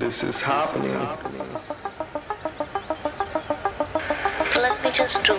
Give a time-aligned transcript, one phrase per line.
[0.00, 0.96] This is happening.
[4.56, 5.34] Let me just do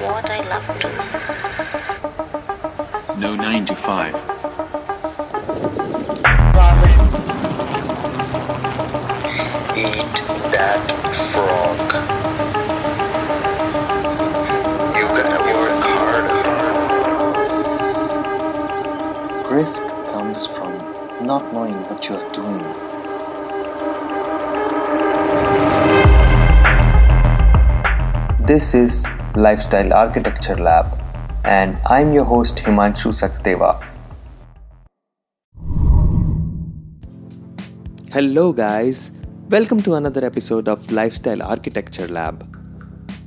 [0.00, 0.88] what I love to.
[3.20, 4.14] No 9 to 5.
[9.76, 10.22] Eat
[10.54, 10.80] that
[11.34, 11.78] frog.
[14.96, 16.26] You gotta work hard.
[19.52, 20.72] Risk comes from
[21.26, 22.16] not knowing what you
[28.54, 30.96] This is Lifestyle Architecture Lab,
[31.44, 33.70] and I'm your host Himanshu Sachdeva.
[38.12, 39.10] Hello, guys.
[39.48, 42.46] Welcome to another episode of Lifestyle Architecture Lab.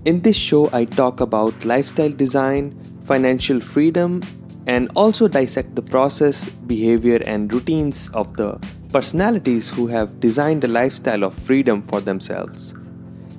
[0.06, 2.72] In this show, I talk about lifestyle design,
[3.06, 4.24] financial freedom,
[4.66, 8.58] and also dissect the process, behavior, and routines of the
[8.94, 12.77] personalities who have designed a lifestyle of freedom for themselves.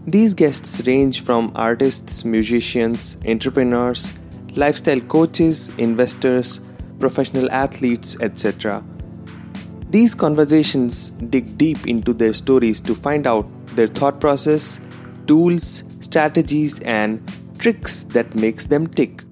[0.07, 4.13] These guests range from artists, musicians, entrepreneurs,
[4.55, 6.61] lifestyle coaches, investors,
[6.99, 8.83] professional athletes, etc.
[9.91, 14.81] These conversations dig deep into their stories to find out their thought process,
[15.27, 17.23] tools, strategies, and
[17.59, 19.25] tricks that makes them tick.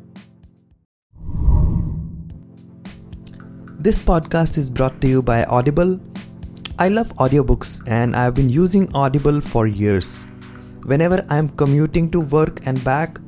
[3.79, 6.01] This podcast is brought to you by Audible.
[6.79, 10.25] I love audiobooks and I've been using Audible for years.
[10.91, 13.19] Whenever I'm commuting to work and back,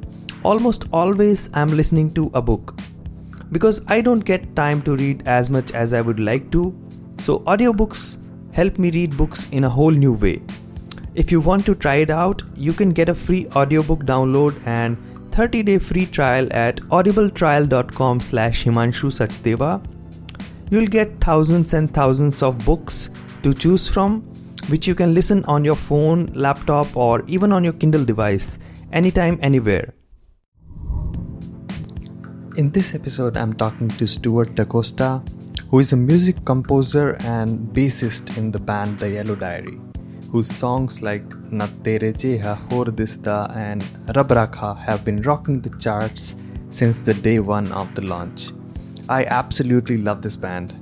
[0.44, 2.78] almost always I'm listening to a book.
[3.50, 6.72] Because I don't get time to read as much as I would like to,
[7.18, 8.18] so audiobooks
[8.52, 10.40] help me read books in a whole new way.
[11.16, 14.96] If you want to try it out, you can get a free audiobook download and
[15.32, 19.84] 30-day free trial at audibletrial.com slash himanshu sachdeva.
[20.70, 23.10] You'll get thousands and thousands of books
[23.42, 24.22] to choose from
[24.68, 28.58] which you can listen on your phone, laptop, or even on your Kindle device,
[28.92, 29.94] anytime, anywhere.
[32.56, 35.22] In this episode, I'm talking to Stuart DaCosta,
[35.70, 39.78] who is a music composer and bassist in the band The Yellow Diary,
[40.32, 46.36] whose songs like Nattere Jeha Hordisda and Rabrakha have been rocking the charts
[46.70, 48.50] since the day one of the launch.
[49.08, 50.76] I absolutely love this band.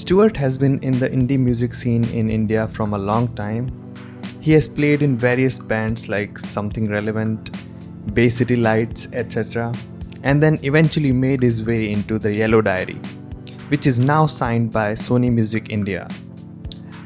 [0.00, 3.66] Stuart has been in the indie music scene in India from a long time.
[4.40, 7.50] He has played in various bands like Something Relevant,
[8.14, 9.74] Bay City Lights, etc.,
[10.22, 12.98] and then eventually made his way into the Yellow Diary,
[13.68, 16.08] which is now signed by Sony Music India.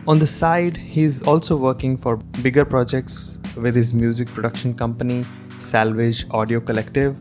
[0.07, 5.25] On the side, he is also working for bigger projects with his music production company,
[5.59, 7.17] Salvage Audio Collective,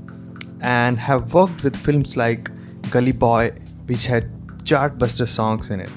[0.61, 2.51] and have worked with films like
[2.91, 3.51] Gully Boy,
[3.87, 4.29] which had
[4.63, 5.91] chartbuster songs in it.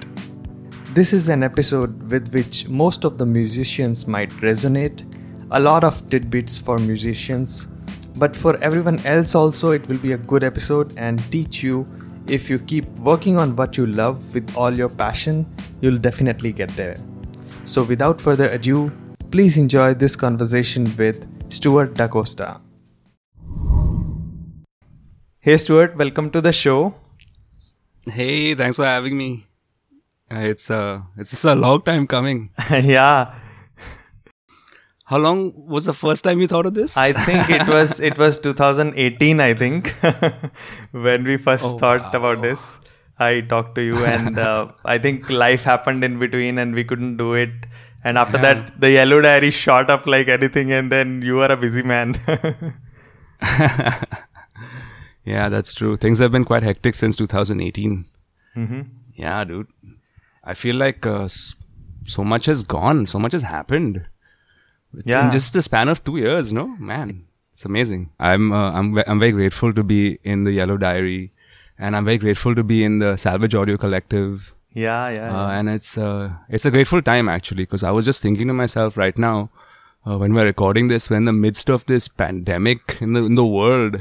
[0.95, 5.05] This is an episode with which most of the musicians might resonate,
[5.51, 7.67] a lot of tidbits for musicians,
[8.19, 11.87] but for everyone else also, it will be a good episode and teach you
[12.27, 15.47] if you keep working on what you love with all your passion,
[15.81, 16.97] you'll definitely get there.
[17.65, 18.91] So, without further ado,
[19.31, 22.61] please enjoy this conversation with Stuart DaCosta.
[25.41, 26.95] Hey, Stuart, welcome to the show.
[28.11, 29.47] Hey, thanks for having me.
[30.31, 32.51] Uh, it's uh, it's a long time coming.
[32.71, 33.35] yeah,
[35.05, 36.97] How long was the first time you thought of this?
[36.97, 39.41] I think it was it was 2018.
[39.41, 39.95] I think
[40.93, 42.19] when we first Oh, thought wow.
[42.21, 42.75] about this,
[43.19, 47.17] I talked to you, and uh, I think life happened in between, and we couldn't
[47.19, 47.51] do it.
[48.05, 48.55] And after Yeah.
[48.55, 52.19] that, the yellow diary shot up like anything, and then you are a busy man.
[55.27, 55.97] Yeah, that's true.
[55.97, 58.05] Things have been quite hectic since 2018.
[58.57, 58.81] mm-hmm.
[59.15, 59.67] Yeah, dude.
[60.45, 61.29] I feel like uh,
[62.05, 64.07] so much has gone, so much has happened.
[65.05, 65.27] Yeah.
[65.27, 68.11] In just the span of two years, no man, it's amazing.
[68.21, 71.33] I'm uh, I'm I'm very grateful to be in the Yellow Diary,
[71.79, 74.55] and I'm very grateful to be in the Salvage Audio Collective.
[74.73, 75.37] Yeah, yeah.
[75.37, 78.55] uh, and it's uh, it's a grateful time actually because I was just thinking to
[78.55, 79.51] myself right now
[80.07, 83.35] uh, when we're recording this, we're in the midst of this pandemic in the in
[83.35, 84.01] the world,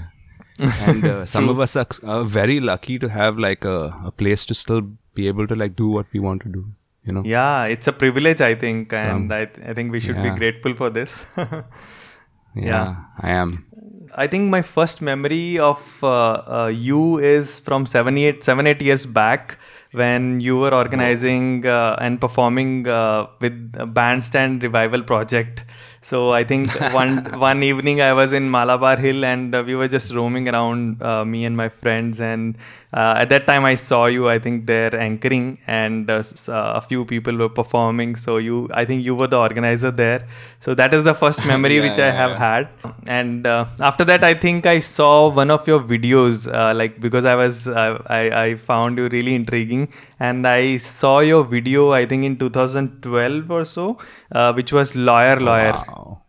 [0.60, 4.46] and uh, some of us are, are very lucky to have like a, a place
[4.46, 4.82] to still
[5.14, 6.66] be able to like do what we want to do.
[7.06, 7.24] You know?
[7.24, 10.32] yeah, it's a privilege, I think, and I, th- I think we should yeah.
[10.34, 11.24] be grateful for this.
[12.56, 13.68] yeah, I am.
[14.16, 18.82] I think my first memory of uh, uh, you is from seven eight seven eight
[18.82, 19.60] years back
[19.92, 25.64] when you were organizing uh, and performing uh, with Bandstand Revival Project.
[26.10, 29.88] So I think one one evening I was in Malabar Hill and uh, we were
[29.88, 32.58] just roaming around, uh, me and my friends, and
[32.96, 34.30] uh, at that time I saw you.
[34.30, 38.16] I think there anchoring, and uh, uh, a few people were performing.
[38.16, 40.28] So you, I think you were the organizer there.
[40.62, 42.38] So that is the first memory Yeah, which I have yeah.
[42.38, 42.70] had.
[43.08, 47.26] And uh, after that, I think I saw one of your videos, uh, like because
[47.26, 49.90] I was, uh, I, I found you really intriguing,
[50.20, 51.92] and I saw your video.
[51.92, 53.98] I think in 2012 or so,
[54.32, 55.74] uh, which was lawyer lawyer.
[55.74, 56.25] Wow.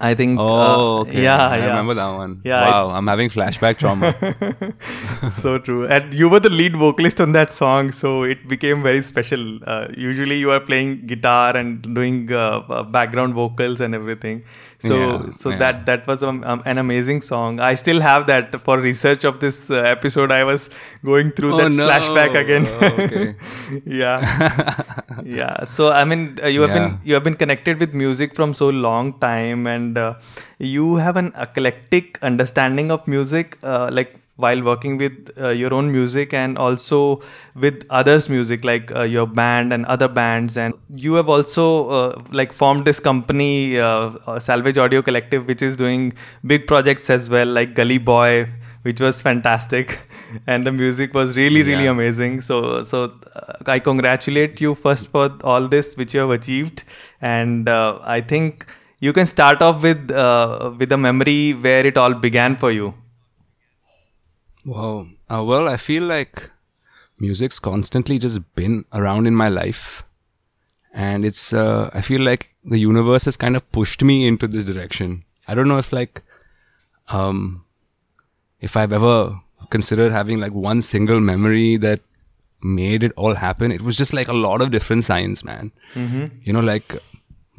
[0.00, 0.40] I think.
[0.40, 1.22] Oh, uh, okay.
[1.22, 1.66] Yeah, I yeah.
[1.66, 2.40] remember that one.
[2.42, 4.14] Yeah, Wow, I'm having flashback trauma.
[5.42, 5.86] so true.
[5.86, 9.58] And you were the lead vocalist on that song, so it became very special.
[9.66, 14.42] Uh, usually, you are playing guitar and doing uh, uh, background vocals and everything.
[14.82, 15.58] So, Yeah, so yeah.
[15.58, 17.60] that that was um, um, an amazing song.
[17.60, 20.32] I still have that for research of this uh, episode.
[20.32, 20.70] I was
[21.04, 21.86] going through Oh, that no.
[21.88, 22.66] flashback again.
[22.66, 23.34] Oh, okay.
[23.84, 24.20] yeah,
[25.24, 25.64] yeah.
[25.64, 26.78] So I mean, uh, you have Yeah.
[26.88, 30.14] been you have been connected with music from so long time, and uh,
[30.58, 35.90] you have an eclectic understanding of music, uh, like while working with uh, your own
[35.92, 37.20] music and also
[37.54, 40.56] with others' music, like uh, your band and other bands.
[40.56, 45.62] And you have also uh, like formed this company, uh, uh, Salvage Audio Collective, which
[45.62, 46.12] is doing
[46.46, 48.48] big projects as well, like Gully Boy.
[48.82, 49.98] Which was fantastic,
[50.46, 51.90] and the music was really, really Yeah.
[51.90, 52.40] amazing.
[52.40, 56.82] So, so uh, I congratulate you first for all this which you have achieved,
[57.20, 58.64] and uh, I think
[59.00, 62.94] you can start off with uh, with a memory where it all began for you.
[64.70, 65.08] Wow.
[65.28, 66.48] Uh, well, I feel like
[67.18, 70.04] music's constantly just been around in my life.
[70.94, 74.62] And it's, uh, I feel like the universe has kind of pushed me into this
[74.62, 75.24] direction.
[75.48, 76.22] I don't know if like,
[77.08, 77.64] um,
[78.60, 79.40] if I've ever
[79.70, 82.02] considered having like one single memory that
[82.62, 83.72] made it all happen.
[83.72, 85.72] It was just like a lot of different signs, man.
[86.44, 86.96] You know, like,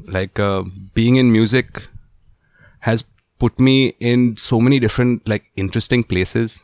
[0.06, 0.64] like, uh,
[0.94, 1.90] being in music
[2.80, 3.04] has
[3.38, 6.62] put me in so many different like interesting places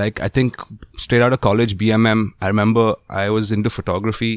[0.00, 0.56] like i think
[1.02, 4.34] straight out of college bmm i remember i was into photography.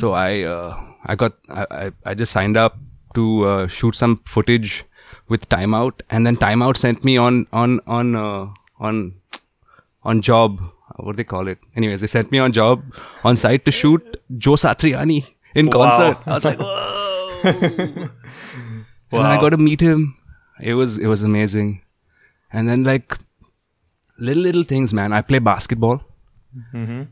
[0.00, 0.74] So i uh,
[1.12, 2.76] i got I, I i just signed up
[3.18, 4.76] to uh, shoot some footage
[5.34, 8.46] with timeout and then timeout sent me on on on uh,
[8.88, 9.02] on
[10.02, 10.56] on job.
[10.96, 11.58] What do they call it?
[11.82, 12.86] Anyways they sent me on job
[13.22, 14.16] on site to shoot
[14.46, 15.18] joe satriani
[15.54, 15.76] in Wow.
[15.82, 16.16] concert.
[16.26, 16.58] I was like
[19.10, 19.18] whoa.
[19.18, 20.14] And then I got to meet him.
[20.60, 21.82] It was it was amazing.
[22.52, 23.18] And then like
[24.18, 25.12] little little things, man.
[25.12, 26.02] I play basketball,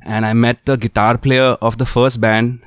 [0.03, 2.61] and I met the guitar player of the first band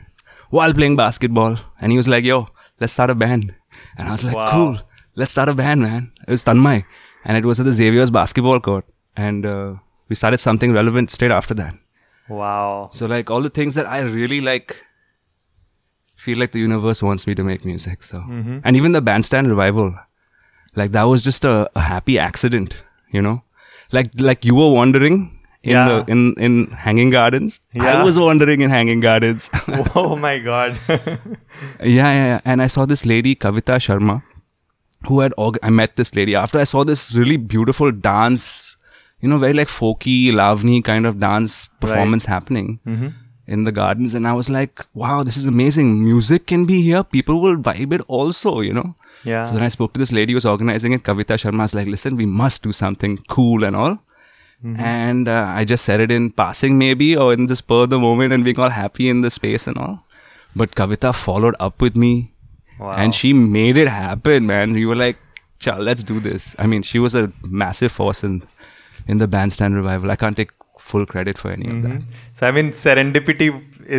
[0.49, 2.47] while playing basketball, and he was like, "Yo,
[2.79, 3.53] let's start a band."
[3.97, 4.51] And I was like, Wow.
[4.51, 4.79] "Cool,
[5.15, 6.83] let's start a band, man." It was Tanmay,
[7.25, 8.85] and it was at the Xavier's basketball court,
[9.15, 9.75] and uh,
[10.09, 11.73] we started something relevant straight after that.
[12.29, 12.89] Wow.
[12.93, 14.75] So like all the things that I really like
[16.15, 18.03] feel like the universe wants me to make music.
[18.03, 18.19] So
[18.63, 19.93] and even the bandstand revival,
[20.75, 23.43] like that was just a, a happy accident, you know?
[23.91, 25.87] Like like you were wandering in Yeah.
[25.87, 27.59] the in, in Hanging Gardens.
[27.73, 27.99] Yeah.
[27.99, 29.49] I was wandering in Hanging Gardens.
[29.95, 30.77] oh my god.
[30.89, 31.19] yeah,
[31.83, 32.41] yeah, yeah.
[32.45, 34.23] And I saw this lady, Kavita Sharma,
[35.07, 38.75] who had org- I met this lady after I saw this really beautiful dance,
[39.19, 43.07] you know, very like folky, lavani kind of dance performance happening mm-hmm.
[43.47, 44.13] in the gardens.
[44.13, 46.03] And I was like, wow, this is amazing.
[46.03, 47.03] Music can be here.
[47.03, 48.95] People will vibe it also, you know?
[49.27, 49.45] Yeah.
[49.47, 51.59] So then I spoke to this lady who was organizing it, Kavita Sharma.
[51.59, 53.97] I was like, listen, we must do something cool and all.
[54.63, 57.99] And uh, I just said it in passing, maybe, or in the spur of the
[57.99, 60.03] moment, and being all happy in the space and all.
[60.55, 62.33] But Kavita followed up with me,
[62.79, 62.93] Wow.
[62.93, 64.73] and she made it happen, man.
[64.73, 65.17] We were like,
[65.59, 67.31] "Chal, let's do this." I mean, she was a
[67.63, 68.41] massive force in
[69.07, 70.09] in the bandstand revival.
[70.09, 70.56] I can't take
[70.91, 72.01] full credit for any of that.
[72.39, 73.47] So I mean, serendipity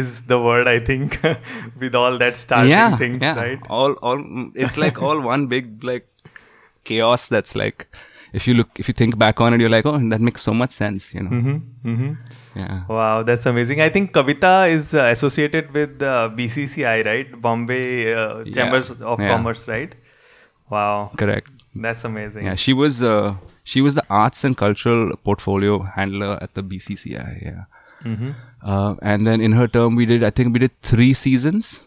[0.01, 1.19] is the word I think
[1.81, 3.35] with all that starting yeah, things, yeah.
[3.37, 3.61] right?
[3.69, 4.23] All, all,
[4.55, 6.07] it's like all one big like
[6.85, 7.27] chaos.
[7.27, 7.87] That's like,
[8.33, 10.55] if you look, if you think back on it, you're like, oh, that makes so
[10.55, 11.31] much sense, you know?
[11.31, 12.13] Mm-hmm.
[12.59, 12.83] Yeah.
[12.89, 13.81] Wow, that's amazing.
[13.81, 17.41] I think Kavita is uh, associated with uh, BCCI, right?
[17.41, 18.53] Bombay uh, Yeah.
[18.55, 19.29] Chambers of Yeah.
[19.29, 19.95] Commerce, right?
[20.71, 21.51] Wow, Correct.
[21.75, 22.45] That's amazing.
[22.47, 27.43] Yeah, she was uh, she was the arts and cultural portfolio handler at the BCCI.
[27.43, 27.65] Yeah,
[28.05, 28.31] Mm-hmm.
[28.63, 31.81] uh, and then in her term, we did I think we did three seasons.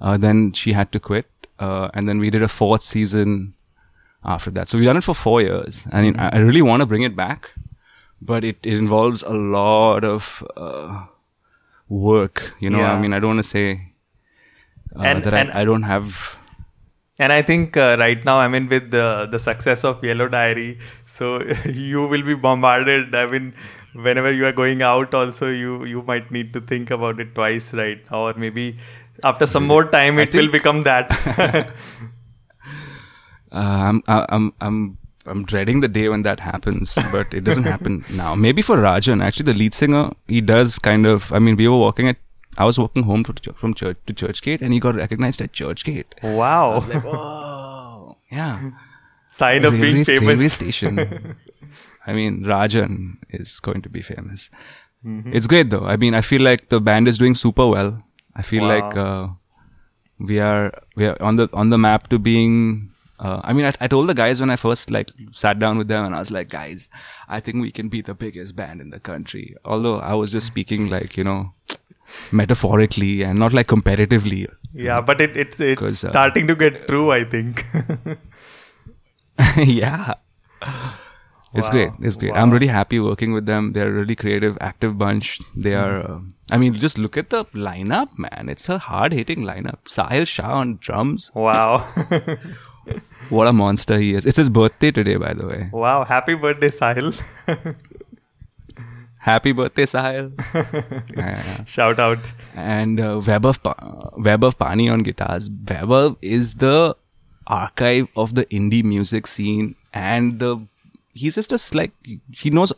[0.00, 1.26] Uh, then she had to quit,
[1.58, 3.54] uh, and then we did a fourth season
[4.24, 4.68] after that.
[4.68, 5.84] So we've done it for four years.
[5.92, 7.52] I mean, I, I really want to bring it back,
[8.20, 11.06] but it, it involves a lot of uh,
[11.88, 12.54] work.
[12.60, 12.92] You know, Yeah.
[12.94, 13.92] I mean, I don't want to say
[14.96, 16.36] uh, And- that I, I don't have.
[17.18, 20.78] And I think uh, right now, I mean, with the the success of Yellow Diary,
[21.06, 23.14] so you will be bombarded.
[23.14, 23.54] I mean,
[23.94, 27.72] whenever you are going out, also you you might need to think about it twice,
[27.72, 28.00] right?
[28.10, 28.78] Or maybe
[29.22, 31.70] after some more time, it will become that.
[33.54, 38.04] Uh, I'm I'm I'm I'm dreading the day when that happens, but it doesn't happen
[38.10, 38.34] now.
[38.34, 41.32] Maybe for Rajan, actually, the lead singer, he does kind of.
[41.32, 42.16] I mean, we were walking at.
[42.56, 46.04] I was walking home to, from church to Churchgate, and he got recognized at Churchgate.
[46.22, 46.70] Wow.
[46.70, 48.70] I was like, Oh, yeah.
[49.36, 50.52] Sign of being Railway- Railway famous.
[50.52, 50.98] station.
[52.06, 54.50] I mean, Rajan is going to be famous.
[55.04, 55.32] Mm-hmm.
[55.34, 55.84] It's great though.
[55.86, 58.02] I mean, I feel like the band is doing super well.
[58.36, 58.74] I feel Wow.
[58.74, 59.28] like uh,
[60.18, 62.90] we are we are on the on the map to being.
[63.18, 65.88] Uh, I mean, I, I told the guys when I first like sat down with
[65.88, 66.88] them, and I was like, guys,
[67.28, 69.54] I think we can be the biggest band in the country.
[69.64, 71.52] Although I was just speaking like you know,
[72.32, 74.46] metaphorically and not like comparatively.
[74.72, 77.64] Yeah, but it, it's it's uh, starting to get true, I think.
[79.56, 80.14] yeah.
[81.56, 81.70] It's Wow.
[81.72, 81.90] great.
[82.00, 82.32] It's great.
[82.32, 82.40] Wow.
[82.42, 83.72] I'm really happy working with them.
[83.74, 85.38] They're a really creative, active bunch.
[85.54, 86.02] They are.
[86.02, 86.26] Mm-hmm.
[86.26, 88.48] Uh, I mean, just look at the lineup, man.
[88.48, 89.84] It's a hard-hitting lineup.
[89.84, 91.30] Sahil Shah on drums.
[91.34, 91.86] wow.
[93.30, 94.26] What a monster he is.
[94.26, 95.70] It's his birthday today, by the way.
[95.72, 96.04] wow.
[96.04, 97.14] Happy birthday, Sahil.
[99.24, 100.26] Happy birthday, Sahil.
[101.16, 101.64] Yeah.
[101.64, 102.26] Shout out.
[102.54, 105.48] And uh, Web of pa- Vaibhav Pani on guitars.
[105.48, 106.94] Vaibhav is the
[107.46, 110.66] archive of the indie music scene, and the
[111.14, 111.92] he's just a like
[112.42, 112.72] he knows.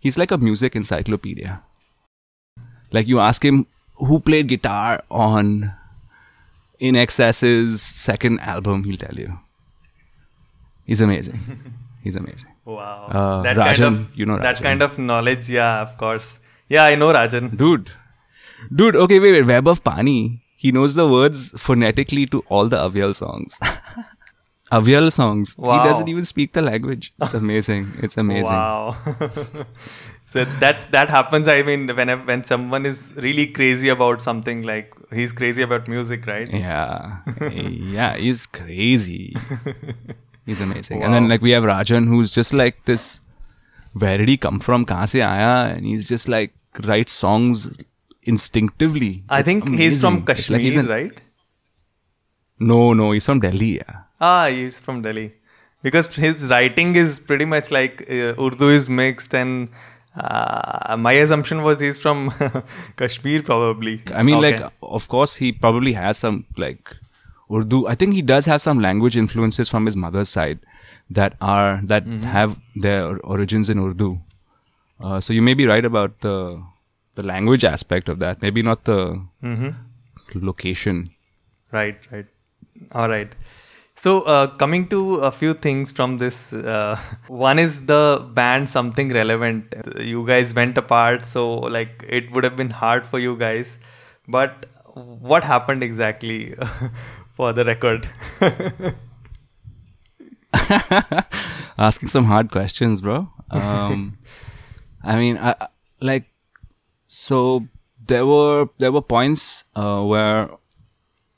[0.00, 1.62] He's like a music encyclopedia.
[2.92, 5.72] Like you ask him who played guitar on
[6.80, 9.38] INXS's second album, he'll tell you.
[10.86, 11.40] He's amazing.
[12.04, 12.53] He's amazing.
[12.64, 13.08] Wow.
[13.08, 16.38] Uh, that Rajan, kind of, you know that kind of knowledge, yeah, of course.
[16.68, 17.56] Yeah, I know Rajan.
[17.56, 17.90] Dude.
[18.74, 19.44] Dude, okay, wait, wait.
[19.44, 20.42] Vaibhav Pani.
[20.56, 23.54] He knows the words phonetically to all the Avial songs.
[24.72, 25.56] Avial songs.
[25.58, 25.82] Wow.
[25.82, 27.12] He doesn't even speak the language.
[27.20, 27.92] It's amazing.
[28.02, 28.44] It's amazing.
[28.44, 28.96] Wow.
[30.22, 31.48] so that's that happens.
[31.48, 36.26] I mean, when when someone is really crazy about something, like he's crazy about music,
[36.26, 36.50] right?
[36.50, 37.18] Yeah.
[37.50, 39.36] yeah, he's crazy.
[40.46, 41.02] He's amazing.
[41.02, 43.20] And then like we have Rajan who's just like this
[43.92, 44.84] where did he come from?
[44.84, 45.76] Kahan se aaya?
[45.76, 46.52] And he's just like
[46.88, 47.68] writes songs
[48.22, 49.22] instinctively.
[49.28, 51.20] I It's think he's from Kashmir, like he's an- right?
[52.58, 54.02] No, no, he's from Delhi, yeah.
[54.20, 55.32] Ah, he's from Delhi.
[55.82, 59.68] Because his writing is pretty much like uh, Urdu is mixed, and
[60.16, 62.32] uh, my assumption was he's from
[62.96, 64.02] Kashmir, probably.
[64.14, 64.52] I mean, Okay.
[64.62, 66.96] like, of course, he probably has some like
[67.52, 67.86] Urdu.
[67.86, 70.58] I think he does have some language influences from his mother's side
[71.10, 72.22] that are that Mm-hmm.
[72.36, 74.18] have their origins in Urdu.
[75.00, 76.62] Uh, so you may be right about the
[77.14, 78.40] the language aspect of that.
[78.42, 78.98] Maybe not the
[79.42, 79.74] Mhm.
[80.34, 81.10] location.
[81.72, 82.26] Right, right.
[82.92, 83.34] All right.
[83.96, 86.98] So, uh, coming to a few things from this, uh,
[87.28, 88.00] one is the
[88.34, 89.74] band something relevant.
[90.14, 91.44] You guys went apart, so
[91.76, 93.78] like it would have been hard for you guys.
[94.28, 94.66] But
[95.30, 96.54] what happened exactly
[97.34, 98.08] for the record?
[101.78, 103.28] Asking some hard questions, bro.
[103.50, 104.18] Um,
[105.04, 105.54] I mean, I,
[106.00, 106.24] like,
[107.06, 107.66] so
[108.06, 110.50] there were there were points uh, where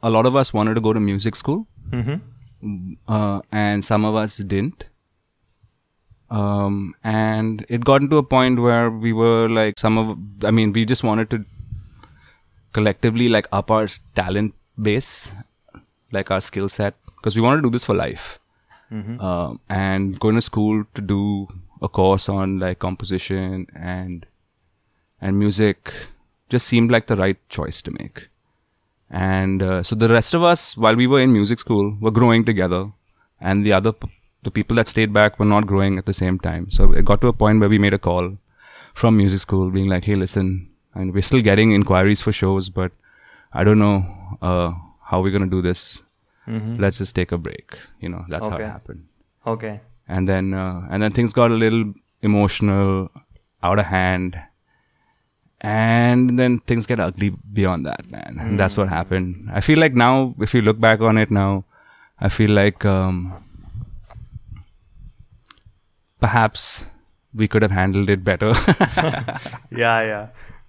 [0.03, 1.67] a lot of us wanted to go to music school.
[1.91, 2.93] mm-hmm.
[3.09, 4.89] uh, and some of us didn't.
[6.29, 10.73] Um, and it got into a point where we were like, some of, I mean,
[10.73, 11.45] we just wanted to
[12.73, 15.29] collectively like up our talent base,
[16.13, 18.39] like our skill set, because we wanted to do this for life.
[19.21, 21.49] Um, and going to school to do
[21.83, 24.27] a course on like composition and
[25.21, 25.93] and music
[26.49, 28.29] just seemed like the right choice to make.
[29.11, 32.45] And uh, so the rest of us, while we were in music school, were growing
[32.45, 32.93] together,
[33.41, 34.09] and the other p-
[34.43, 36.71] the people that stayed back were not growing at the same time.
[36.71, 38.39] So it got to a point where we made a call
[38.95, 42.93] from music school, being like, "Hey, listen, and we're still getting inquiries for shows, but
[43.53, 44.05] I don't know
[44.43, 44.73] uh,
[45.11, 46.03] how are we're gonna do this.
[46.85, 49.07] Let's just take a break." You know, that's how it happened
[49.55, 49.81] Okay.
[50.17, 51.85] and then uh, and then things got a little
[52.23, 53.11] emotional
[53.63, 54.37] out of hand
[55.61, 59.95] and then things get ugly beyond that man and that's what happened i feel like
[60.03, 61.65] now if you look back on it now
[62.21, 63.17] i feel like um,
[66.21, 66.85] perhaps
[67.35, 68.53] we could have handled it better
[69.71, 70.27] Yeah, yeah.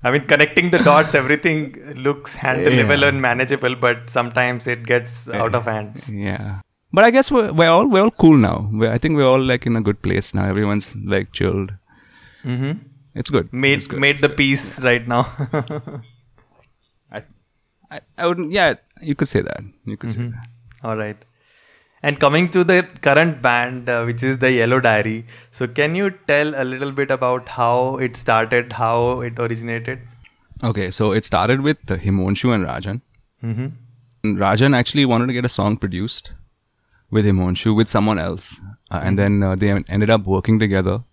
[0.08, 1.60] I mean, connecting the dots, everything
[2.08, 3.10] looks handleable Yeah.
[3.10, 6.02] and manageable, but sometimes it gets out of hand.
[6.28, 6.48] yeah
[6.98, 9.42] but i guess we're, we're all we're all cool now we're, i think we're all
[9.52, 10.86] like in a good place now everyone's
[11.16, 11.72] like chilled
[12.52, 12.72] Mm-hmm.
[13.22, 14.00] it's good Made It's good.
[14.06, 15.24] made the peace right now.
[17.18, 17.24] I,
[17.92, 18.76] I, I wouldn't yeah
[19.10, 20.48] you could say that you could say that
[20.84, 21.18] All right.
[22.04, 25.26] And coming to the current band, uh, which is the Yellow Diary.
[25.52, 30.00] So, can you tell a little bit about how it started, how it originated?
[30.64, 33.02] Okay, so it started with Himonshu and Rajan.
[33.44, 33.68] Mm-hmm.
[34.24, 36.32] And Rajan actually wanted to get a song produced
[37.10, 38.60] with Himonshu with someone else,
[38.92, 41.04] uh, and then uh, they ended up working together,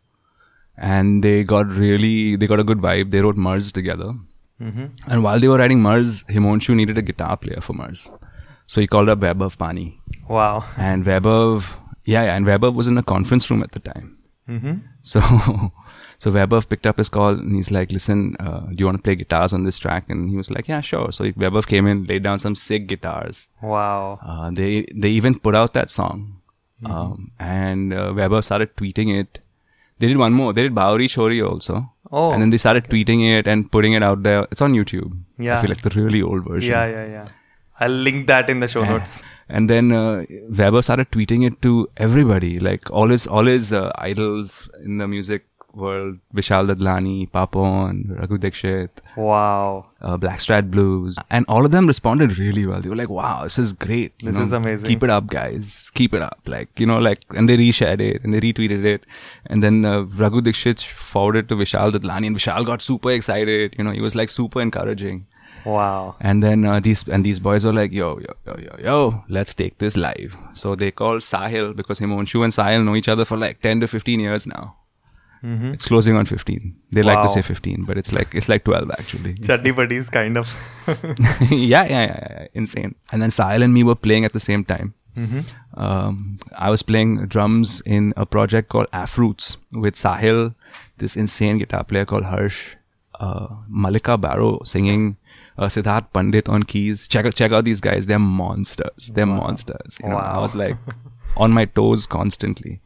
[0.77, 3.11] and they got really they got a good vibe.
[3.11, 4.15] They wrote Mars together,
[5.07, 8.11] and while they were writing Mars, Himonshu needed a guitar player for Mars,
[8.67, 10.65] so he called up Vaibhav Pani, Wow.
[10.77, 14.17] and Vaibhav, yeah, yeah, and Vaibhav was in a conference room at the time.
[15.03, 15.21] So,
[16.19, 19.03] so Vaibhav picked up his call and he's like, "Listen, uh, do you want to
[19.03, 22.05] play guitars on this track?" And he was like, "Yeah, sure." So Vaibhav came in,
[22.05, 23.49] laid down some sick guitars.
[23.63, 24.19] Wow.
[24.23, 26.41] Uh, they they even put out that song,
[26.85, 29.39] um, and uh, Vaibhav started tweeting it.
[29.99, 30.53] They did one more.
[30.53, 31.91] They did Bawri Chhori also.
[32.11, 32.33] Oh.
[32.33, 34.47] And then they started tweeting it and putting it out there.
[34.51, 35.13] It's on YouTube.
[35.39, 35.59] Yeah.
[35.59, 36.71] I feel like the really old version.
[36.73, 37.29] Yeah, yeah, yeah.
[37.81, 39.19] I'll link that in the show notes.
[39.49, 43.91] And then uh, Vaibhav started tweeting it to everybody, like all his all his uh,
[43.97, 49.87] idols in the music world: Vishal Dadlani, Papon, Raghu Dikshit, Wow.
[50.01, 52.81] uh, Blackstrat Blues, and all of them responded really well.
[52.81, 54.15] They were like, "Wow, this is great!
[54.21, 54.87] you This know, is amazing.
[54.87, 55.91] Keep it up, guys.
[55.95, 59.05] Keep it up!" Like you know, like and they reshared it and they retweeted it,
[59.47, 63.75] and then uh, Raghu Dikshit forwarded to Vishal Dadlani, and Vishal got super excited.
[63.77, 65.27] You know, he was like super encouraging.
[65.65, 66.17] Wow.
[66.21, 69.55] And then uh, these and these boys were like, yo, yo, yo, yo, yo, let's
[69.55, 70.37] take this live.
[70.53, 73.89] So they called Sahil because Himonshu and Sahil know each other for like 10 to
[73.89, 74.77] 15 years now.
[75.47, 76.75] It's closing on 15.
[76.91, 79.35] They like to say 15, but it's like it's like 12 actually.
[79.49, 80.49] Chaddi buddies, kind of.
[81.51, 82.95] yeah, yeah, yeah, yeah, insane.
[83.13, 84.95] And then Sahil and me were playing at the same time.
[85.75, 90.55] Um, I was playing drums in a project called Afroots with Sahil,
[90.99, 92.77] this insane guitar player called Harsh,
[93.21, 95.17] uh, Malika Barrow singing,
[95.59, 97.07] uh, Siddharth Pandit on keys.
[97.09, 98.07] Check out, check out these guys.
[98.07, 99.11] They're monsters.
[99.15, 99.99] They're monsters.
[100.03, 100.77] You know, I was like
[101.37, 102.81] on my toes constantly.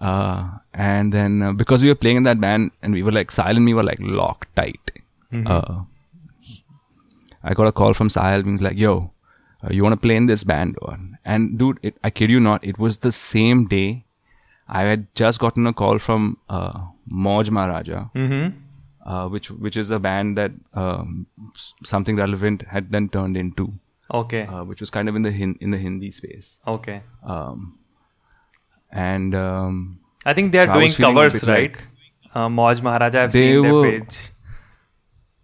[0.00, 3.30] Uh, and then uh, because we were playing in that band and we were like,
[3.30, 4.90] Sahil and me were like locked tight.
[5.46, 5.82] Uh,
[7.42, 9.12] I got a call from Sahil being like, yo,
[9.62, 10.76] uh, you want to play in this band?
[10.82, 14.04] Or, and dude, it, I kid you not, it was the same day
[14.68, 18.06] I had just gotten a call from uh, Moj Maharaja,
[19.10, 20.52] uh, which which is a band that
[20.84, 21.14] um,
[21.92, 23.66] something relevant had then turned into,
[24.22, 24.42] Okay.
[24.54, 26.50] uh, which was kind of in the hin- in the Hindi space.
[26.74, 26.96] Okay.
[27.36, 27.64] Um,
[29.06, 29.78] and um,
[30.26, 31.72] I think they are So doing was feeling a covers, right?
[31.76, 31.86] like-
[32.34, 34.18] uh, Moj Maharaja, I've seen their page.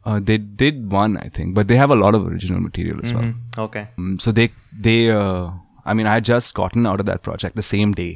[0.05, 3.13] uh, they did one, I think, but they have a lot of original material as
[3.13, 3.25] well.
[3.25, 3.59] Mhm.
[3.69, 3.87] Okay.
[3.99, 4.49] Um, so they
[4.89, 5.51] they uh,
[5.85, 8.13] I mean I had just gotten out of that project the same day,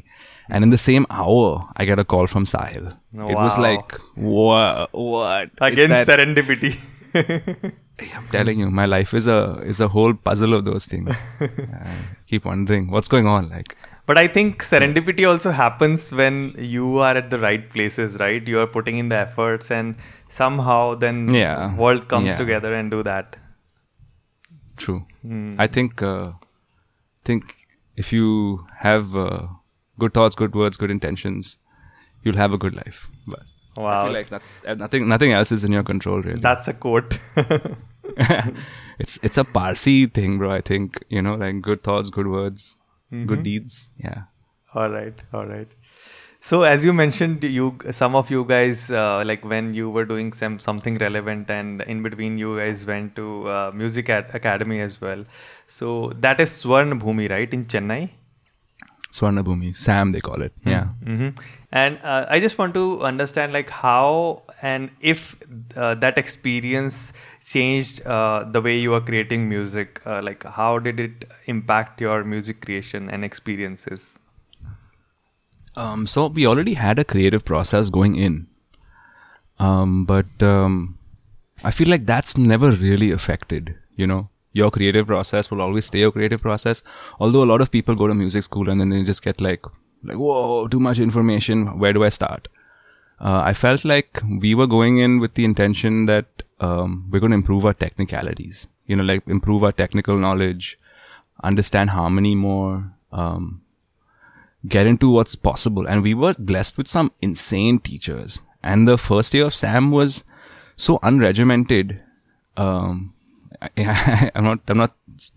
[0.48, 2.96] and in the same hour I get a call from Sahil.
[3.14, 6.74] It was like what what Again, that- serendipity.
[8.16, 9.38] I'm telling you, my life is a
[9.72, 11.14] is a whole puzzle of those things.
[11.40, 11.94] I
[12.26, 13.50] keep wondering what's going on.
[13.50, 13.76] Like
[14.06, 18.46] But I think serendipity also happens when you are at the right places, right?
[18.52, 19.96] You are putting in the efforts, and
[20.38, 21.76] somehow then Yeah.
[21.82, 22.36] world comes Yeah.
[22.42, 23.36] together and do that.
[24.82, 25.00] true.
[25.22, 25.56] Hmm.
[25.62, 26.32] I think uh,
[27.30, 27.54] think
[28.02, 28.28] if you
[28.84, 29.40] have uh,
[30.04, 31.56] good thoughts, good words, good intentions,
[32.24, 33.06] you'll have a good life.
[33.26, 33.40] But
[33.76, 34.02] I Wow.
[34.04, 36.40] feel like not, uh, nothing nothing else is in your control really.
[36.48, 37.18] That's a quote.
[38.98, 40.50] it's it's a Parsi thing, bro.
[40.50, 42.76] I think you know, like good thoughts, good words,
[43.12, 43.26] Mm-hmm.
[43.26, 43.78] good deeds.
[44.08, 44.22] Yeah.
[44.80, 45.70] all right, all right.
[46.48, 47.64] So as you mentioned, you
[47.96, 52.02] some of you guys uh, like when you were doing some something relevant, and in
[52.04, 55.24] between you guys went to uh, music at academy as well.
[55.78, 55.90] So
[56.26, 57.98] that is Swarn Bhumi, right, in Chennai.
[59.12, 60.52] Swarna Bhumi, Sam they call it.
[60.64, 60.84] Yeah.
[61.04, 61.28] hmm
[61.72, 65.36] And uh, I just want to understand like how and if
[65.76, 67.12] uh, that experience
[67.44, 70.00] changed uh, the way you are creating music.
[70.06, 74.06] Uh, like how did it impact your music creation and experiences?
[75.76, 78.48] Um, so we already had a creative process going in,
[79.58, 80.98] um, but um,
[81.62, 83.76] I feel like that's never really affected.
[83.94, 86.82] You know, your creative process will always stay your creative process.
[87.18, 89.64] Although a lot of people go to music school and then they just get like,
[90.02, 91.78] like, whoa, too much information.
[91.78, 92.48] Where do I start?
[93.20, 96.26] Uh, I felt like we were going in with the intention that
[96.58, 98.66] um, we're going to improve our technicalities.
[98.86, 100.78] You know, like improve our technical knowledge,
[101.44, 103.62] understand harmony more, um,
[104.66, 105.86] get into what's possible.
[105.86, 108.40] And we were blessed with some insane teachers.
[108.62, 110.24] And the first year of Sam was
[110.76, 112.00] so unregimented.
[112.56, 113.14] Um,
[113.76, 114.94] I, I'm not, I'm not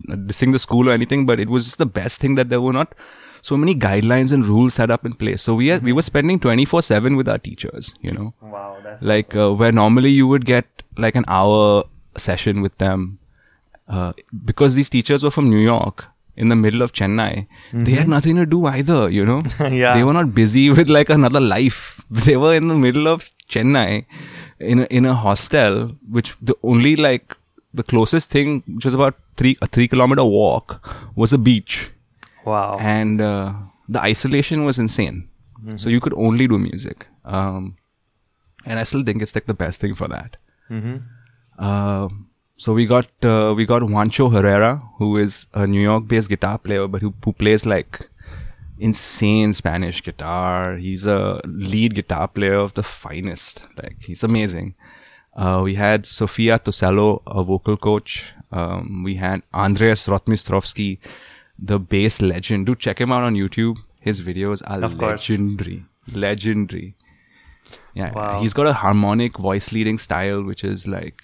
[0.08, 2.72] dissing the school or anything, but it was just the best thing that there were
[2.72, 2.94] not
[3.42, 5.42] so many guidelines and rules set up in place.
[5.42, 8.32] So we, had, we were spending 24 7 with our teachers, you know.
[8.40, 11.84] Wow, that's like uh, where normally you would get like an hour
[12.16, 13.18] session with them
[13.88, 14.12] uh,
[14.44, 16.06] because these teachers were from New York
[16.36, 17.46] in the middle of Chennai.
[17.72, 19.42] They had nothing to do either you know.
[19.70, 19.94] Yeah.
[19.94, 22.00] they were not busy with like another life.
[22.10, 24.06] They were in the middle of Chennai
[24.58, 27.36] in a, in a hostel which the only like
[27.80, 30.74] the closest thing which was about three a three kilometer walk
[31.22, 31.90] was a beach
[32.46, 32.76] Wow.
[32.80, 33.52] and uh,
[33.88, 35.28] the isolation was insane.
[35.76, 37.76] So you could only do music, um,
[38.66, 40.36] and I still think it's like the best thing for that.
[41.58, 42.08] Uh,
[42.56, 46.86] so we got uh, we got Juancho Herrera, who is a New York-based guitar player,
[46.86, 48.08] but who who plays like
[48.78, 50.76] insane Spanish guitar.
[50.76, 53.66] He's a lead guitar player of the finest.
[53.82, 54.74] Like he's amazing.
[55.36, 58.32] Uh, we had Sofia Tosello, a vocal coach.
[58.52, 60.98] Um, we had Andrés Rotmistrovsky,
[61.58, 62.66] the bass legend.
[62.66, 63.78] Do check him out on YouTube.
[64.00, 65.28] His videos are Of course.
[65.28, 65.84] legendary.
[66.12, 66.94] Legendary.
[67.94, 68.40] Yeah, Wow.
[68.40, 71.22] he's got a harmonic voice leading style, which is like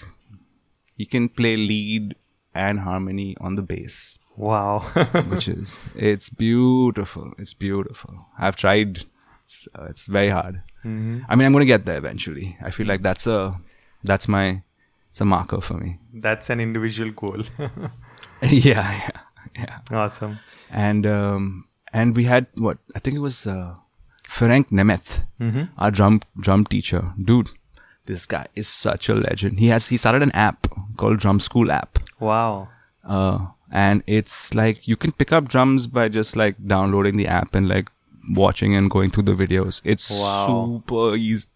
[0.96, 2.14] he can play lead
[2.54, 4.80] and harmony on the bass, wow.
[5.28, 7.32] which is it's beautiful.
[7.38, 8.26] It's beautiful.
[8.38, 9.04] I've tried.
[9.44, 10.62] It's, uh, it's very hard.
[10.84, 11.20] Mm-hmm.
[11.28, 12.56] I mean, I'm gonna get there eventually.
[12.62, 13.56] I feel like that's a
[14.04, 14.62] that's my
[15.10, 15.98] it's a marker for me.
[16.14, 17.42] That's an individual goal.
[18.42, 19.08] yeah, yeah,
[19.56, 19.78] yeah.
[19.90, 20.38] awesome.
[20.70, 23.74] And um and we had what I think it was uh,
[24.28, 25.24] Ferenc Nemeth,
[25.78, 27.12] our drum drum teacher.
[27.22, 27.48] Dude,
[28.06, 29.58] this guy is such a legend.
[29.58, 31.98] He has he started an app called Drum School app.
[32.20, 32.68] Wow.
[33.04, 37.54] Uh, and it's like you can pick up drums by just like downloading the app
[37.54, 37.90] and like
[38.36, 39.80] watching and going through the videos.
[39.84, 40.82] It's Wow.
[40.86, 41.46] super easy.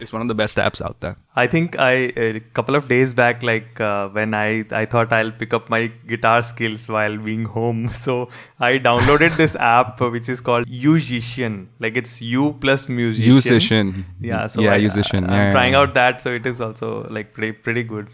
[0.00, 1.16] It's one of the best apps out there.
[1.36, 5.30] I think I a couple of days back, like uh, when I I thought I'll
[5.30, 8.28] pick up my guitar skills while being home, so
[8.58, 11.68] I downloaded this app which is called Musician.
[11.78, 13.32] Like it's U plus musician.
[13.32, 14.04] Musician.
[14.20, 14.46] Yeah.
[14.48, 15.24] So yeah, I, musician.
[15.24, 15.80] I, am yeah, trying yeah.
[15.80, 18.08] out that, so it is also like pretty pretty good.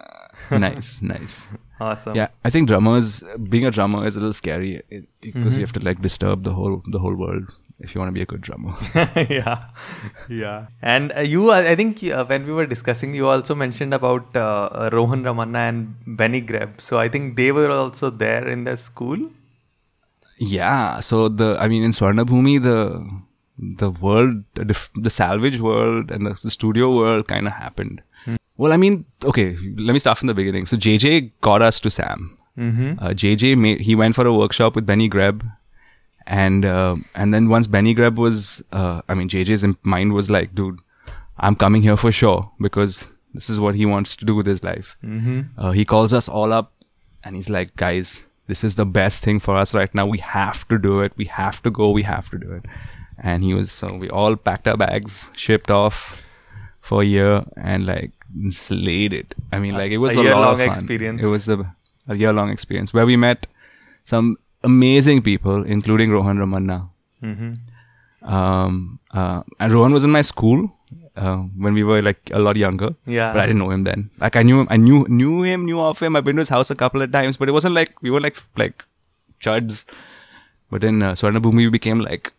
[0.50, 1.46] nice, nice.
[1.80, 2.14] Awesome.
[2.14, 5.54] Yeah, I think drummers, being a drummer is a little scary because Mm-hmm.
[5.54, 8.22] you have to like disturb the whole the whole world if you want to be
[8.22, 8.74] a good drummer.
[9.30, 9.68] yeah,
[10.28, 10.66] yeah.
[10.82, 14.90] And uh, you, I think uh, when we were discussing, you also mentioned about uh,
[14.92, 16.80] Rohan Ramanna and Benny Greb.
[16.80, 19.30] So I think they were also there in the school.
[20.40, 22.76] yeah, so the I mean in Swarnabhumi the
[23.80, 28.02] the world the, salvage world and the, the studio world kind of happened.
[28.60, 30.66] Well, I mean, okay, let me start from the beginning.
[30.66, 32.36] So JJ got us to Sam.
[32.58, 33.02] Mm-hmm.
[33.02, 35.42] Uh, JJ made, he went for a workshop with Benny Greb,
[36.30, 40.54] and uh, and then once Benny Greb was, uh, I mean, JJ's mind was like,
[40.54, 40.78] dude,
[41.38, 44.62] I'm coming here for sure because this is what he wants to do with his
[44.62, 44.96] life.
[45.04, 45.40] Mm-hmm.
[45.58, 46.72] Uh, he calls us all up,
[47.24, 50.06] and he's like, guys, this is the best thing for us right now.
[50.06, 51.12] We have to do it.
[51.16, 51.90] We have to go.
[51.90, 52.64] We have to do it.
[53.18, 56.22] And he was so we all packed our bags, shipped off
[56.80, 58.12] for a year, and like
[58.50, 59.34] slayed it.
[59.50, 60.68] I mean, like it was A a, of fun.
[60.70, 61.22] experience.
[61.24, 61.74] It was a,
[62.06, 63.48] a year long experience where we met
[64.04, 66.88] some amazing people, including Rohan Ramanna.
[67.22, 67.52] Mm-hmm.
[68.32, 70.70] Um, uh, and Rohan was in my school
[71.16, 72.94] uh, when we were like a lot younger.
[73.06, 73.32] Yeah.
[73.32, 74.10] but I didn't know him then.
[74.20, 76.16] Like I knew him, I knew knew him, knew of him.
[76.16, 78.20] I've been to his house a couple of times, but it wasn't like we were
[78.20, 78.84] like like
[79.42, 79.84] chuds.
[80.70, 82.32] But then uh, Swarnabhumi, we became like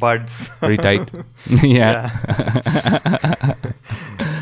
[0.00, 0.48] Buds.
[0.60, 1.10] pretty tight.
[1.62, 2.10] yeah.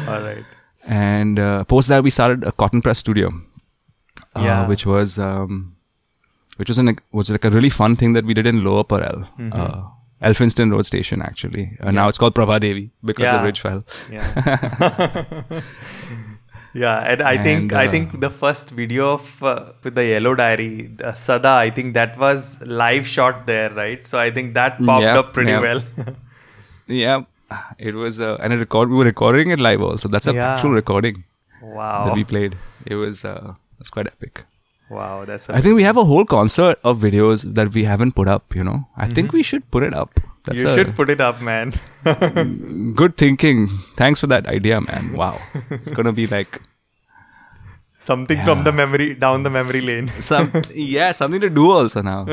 [0.08, 0.44] All right.
[0.84, 3.28] And uh, post that, we started a cotton press studio.
[4.36, 4.66] Uh, Yeah.
[4.68, 5.74] which was um,
[6.58, 6.90] which was an
[7.20, 9.52] was like a really fun thing that we did in Lower Parel, Mm-hmm.
[9.62, 9.78] uh,
[10.28, 11.64] Elphinstone Road Station actually.
[11.80, 13.36] Uh, Now it's called Prabha Devi because Yeah.
[13.36, 13.84] the bridge fell.
[14.14, 15.60] Yeah.
[16.84, 20.04] yeah, and I think And, I uh, think the first video of uh, with the
[20.04, 24.06] yellow diary, the Sada, I think that was live shot there, right?
[24.06, 25.60] So I think that popped Yeah, up pretty yeah.
[25.60, 25.82] well.
[26.86, 27.22] Yeah,
[27.78, 28.88] it was uh, and record.
[28.90, 30.08] We were recording it live also.
[30.08, 30.54] That's a Yeah.
[30.54, 31.24] actual recording
[31.62, 32.56] Wow, that we played.
[32.86, 34.44] It was uh, it's quite epic.
[34.90, 38.28] Wow, that's I think we have a whole concert of videos that we haven't put
[38.28, 38.54] up.
[38.54, 40.20] You know, I think we should put it up.
[40.44, 41.74] That's you a should put it up, man.
[42.94, 43.68] good thinking.
[43.96, 45.12] Thanks for that idea, man.
[45.12, 45.38] Wow,
[45.70, 46.60] it's gonna be like
[48.06, 50.08] Something from the memory down the memory lane.
[50.20, 52.26] some yeah something to do also now.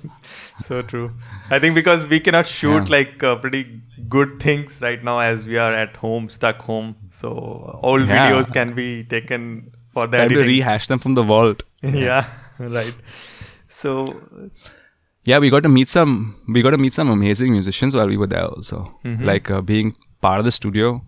[0.66, 1.12] so true.
[1.50, 2.96] I think because we cannot shoot Yeah.
[2.96, 6.96] like uh, pretty good things right now as we are at home, stuck home.
[7.20, 8.30] So old Yeah.
[8.30, 11.62] videos can be taken for the Time to rehash them from the vault.
[11.82, 12.26] yeah,
[12.58, 12.94] right.
[13.80, 14.22] So
[15.24, 16.40] Yeah, we got to meet some.
[16.48, 18.46] We got to meet some amazing musicians while we were there.
[18.46, 21.02] Also, like uh, being part of the studio,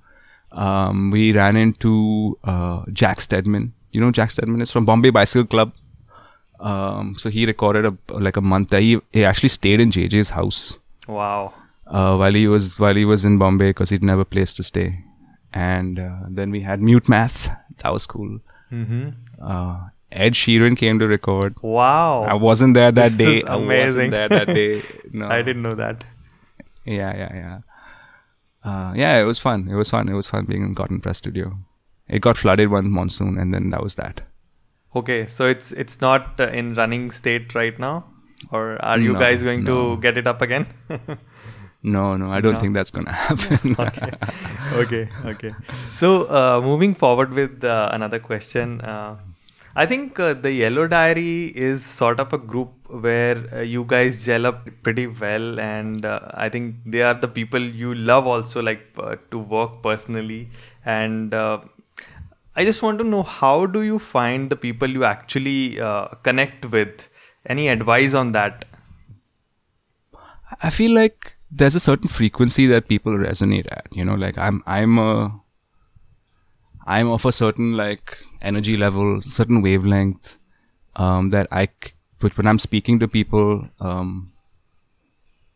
[0.52, 3.72] um, we ran into uh, Jack Steadman.
[3.90, 5.72] You know, Jack Steadman is from Bombay Bicycle Club.
[6.60, 8.80] Um, so he recorded a like a month there.
[8.80, 11.52] He, he actually stayed in JJ's house wow.
[11.86, 14.54] uh, while he was while he was in Bombay because he didn't have a place
[14.54, 15.00] to stay.
[15.52, 17.48] And uh, then we had Mute Math.
[17.78, 18.40] That was cool.
[18.72, 19.08] Mm-hmm.
[19.40, 21.56] Uh, Ed Sheeran came to record.
[21.62, 22.22] Wow.
[22.24, 23.38] I wasn't there that This day.
[23.38, 23.94] is I amazing.
[23.94, 24.82] wasn't there that day.
[25.12, 25.28] No.
[25.28, 26.04] I didn't know that.
[26.84, 27.58] Yeah, yeah, yeah.
[28.64, 29.68] Uh, yeah, it was fun.
[29.68, 30.08] It was fun.
[30.08, 31.58] It was fun being in Cotton Press Studio.
[32.08, 34.22] It got flooded one monsoon, and then that was that.
[34.96, 38.04] Okay, so it's it's not uh, in running state right now,
[38.50, 39.96] or are you No, guys going no.
[39.96, 40.66] to get it up again?
[41.84, 42.60] No, no, I don't No.
[42.60, 43.76] think that's gonna happen.
[43.78, 44.12] okay,
[44.72, 45.54] okay, okay.
[45.92, 49.16] So uh, moving forward with uh, another question, uh,
[49.76, 54.24] I think uh, the Yellow Diary is sort of a group where uh, you guys
[54.24, 58.62] gel up pretty well, and uh, I think they are the people you love also,
[58.62, 60.50] like uh, to work personally.
[60.86, 61.60] And uh,
[62.56, 66.64] I just want to know how do you find the people you actually uh, connect
[66.66, 67.08] with?
[67.46, 68.64] Any advice on that?
[70.62, 73.86] I feel like there's a certain frequency that people resonate at.
[73.92, 75.40] You know, like I'm I'm a
[76.86, 80.38] I'm of a certain like energy level, certain wavelength
[80.96, 81.68] um, that I
[82.18, 84.32] but when I'm speaking to people um,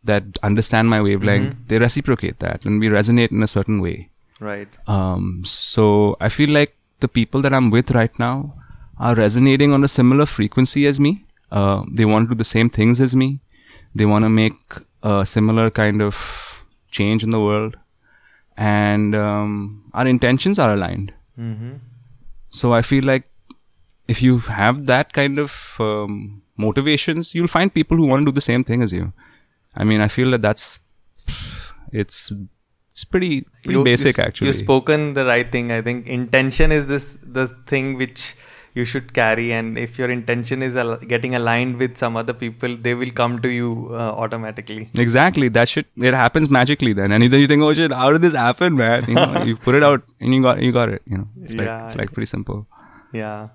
[0.05, 4.11] that understand my wavelength, they reciprocate that, and we resonate in a certain way.
[4.41, 4.69] Right.
[4.87, 8.55] Um, so I feel like the people that I'm with right now
[8.99, 11.25] are resonating on a similar frequency as me.
[11.51, 13.41] Uh, they want to do the same things as me.
[13.95, 14.55] They want to make
[15.03, 17.77] a similar kind of change in the world,
[18.57, 21.13] and um, our intentions are aligned.
[21.39, 21.75] Mm-hmm.
[22.51, 23.25] So I feel like
[24.09, 28.35] if you have that kind of um, motivations, you'll find people who want to do
[28.35, 29.13] the same thing as you.
[29.75, 30.79] I mean, I feel that that's
[31.93, 32.33] it's
[32.93, 34.47] it's pretty pretty basic you, actually.
[34.49, 35.71] You've spoken the right thing.
[35.71, 38.35] I think intention is this the thing which
[38.75, 42.77] you should carry, and if your intention is al- getting aligned with some other people,
[42.77, 44.89] they will come to you uh, automatically.
[44.99, 45.49] Exactly.
[45.49, 47.13] That shit it happens magically then.
[47.13, 49.05] And then you think, oh shit, how did this happen, man?
[49.09, 51.03] You know, you put it out and you got you got it.
[51.07, 51.87] You know, it's like Yeah.
[51.87, 52.67] it's like pretty simple.
[53.13, 53.49] Yeah.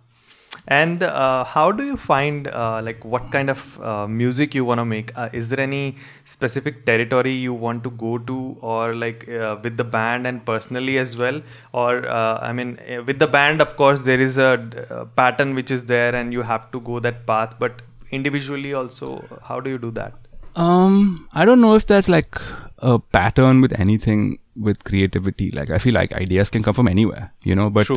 [0.67, 4.79] And uh, how do you find uh, like what kind of uh, music you want
[4.79, 5.11] to make?
[5.17, 9.75] Uh, is there any specific territory you want to go to, or like uh, with
[9.75, 11.41] the band and personally as well?
[11.73, 15.53] Or uh, I mean, with the band, of course, there is a, d- a pattern
[15.53, 17.55] which is there, and you have to go that path.
[17.59, 20.13] But individually, also, how do you do that?
[20.55, 22.35] Um, I don't know if there's like
[22.77, 25.51] a pattern with anything with creativity.
[25.51, 27.69] Like I feel like ideas can come from anywhere, you know.
[27.69, 27.87] But.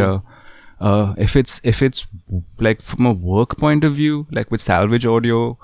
[0.80, 2.06] Uh, if it's if it's
[2.58, 5.58] like from a work point of view, like with salvage audio,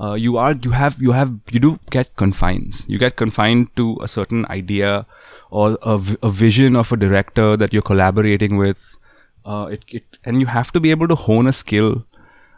[0.00, 2.84] uh, you are you have you have you do get confines.
[2.88, 5.06] You get confined to a certain idea
[5.50, 8.96] or a vision of a director that you're collaborating with.
[9.44, 12.04] Uh, it, it and you have to be able to hone a skill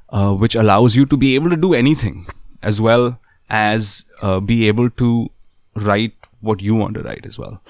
[0.09, 2.27] uh, which allows you to be able to do anything
[2.63, 5.31] as well as uh, be able to
[5.75, 7.61] write what you want to write as well.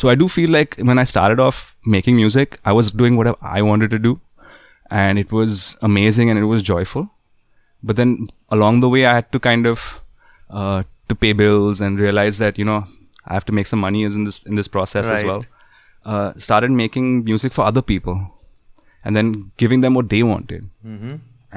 [0.00, 1.60] So I do feel like when I started off
[1.96, 4.14] making music, I was doing whatever I wanted to do,
[5.02, 5.54] and it was
[5.90, 7.08] amazing and it was joyful.
[7.82, 8.10] But then
[8.56, 9.84] along the way, I had to kind of
[10.50, 12.80] uh, to pay bills and realize that you know
[13.26, 15.44] I have to make some money in this in this process as well.
[16.14, 18.20] Uh, started making music for other people,
[19.04, 19.32] and then
[19.64, 21.14] giving them what they wanted Mm-hmm.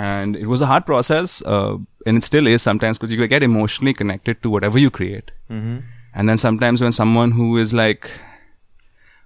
[0.08, 1.75] and it was a hard process uh,
[2.06, 5.78] and it still is sometimes because you get emotionally connected to whatever you create Mm-hmm.
[6.15, 8.10] and then sometimes when someone who is like